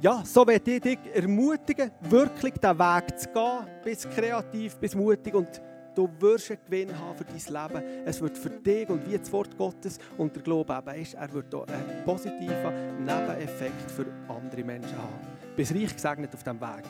ja, 0.00 0.22
so 0.24 0.46
werde 0.46 0.70
ich 0.72 0.80
dich 0.80 0.98
ermutigen, 1.14 1.90
wirklich 2.00 2.54
den 2.54 2.78
Weg 2.78 3.18
zu 3.18 3.28
gehen, 3.28 3.66
bis 3.82 4.08
kreativ, 4.08 4.76
bis 4.76 4.94
mutig 4.94 5.34
und 5.34 5.62
du 5.94 6.10
wirst 6.18 6.50
einen 6.50 6.60
Gewinn 6.66 6.98
haben 6.98 7.16
für 7.16 7.24
dein 7.24 7.36
Leben. 7.70 7.84
Es 8.04 8.20
wird 8.20 8.36
für 8.36 8.50
dich 8.50 8.88
und 8.88 9.08
wie 9.08 9.16
das 9.16 9.32
Wort 9.32 9.56
Gottes 9.56 9.98
und 10.18 10.34
der 10.34 10.42
Glaube 10.42 10.74
eben 10.76 11.00
ist, 11.00 11.14
er 11.14 11.32
wird 11.32 11.54
auch 11.54 11.66
einen 11.68 12.04
positiven 12.04 12.98
Nebeneffekt 12.98 13.90
für 13.90 14.06
andere 14.28 14.64
Menschen 14.64 14.98
haben. 14.98 15.54
Bis 15.56 15.72
reich 15.72 15.94
gesegnet 15.94 16.34
auf 16.34 16.42
diesem 16.42 16.60
Weg. 16.60 16.84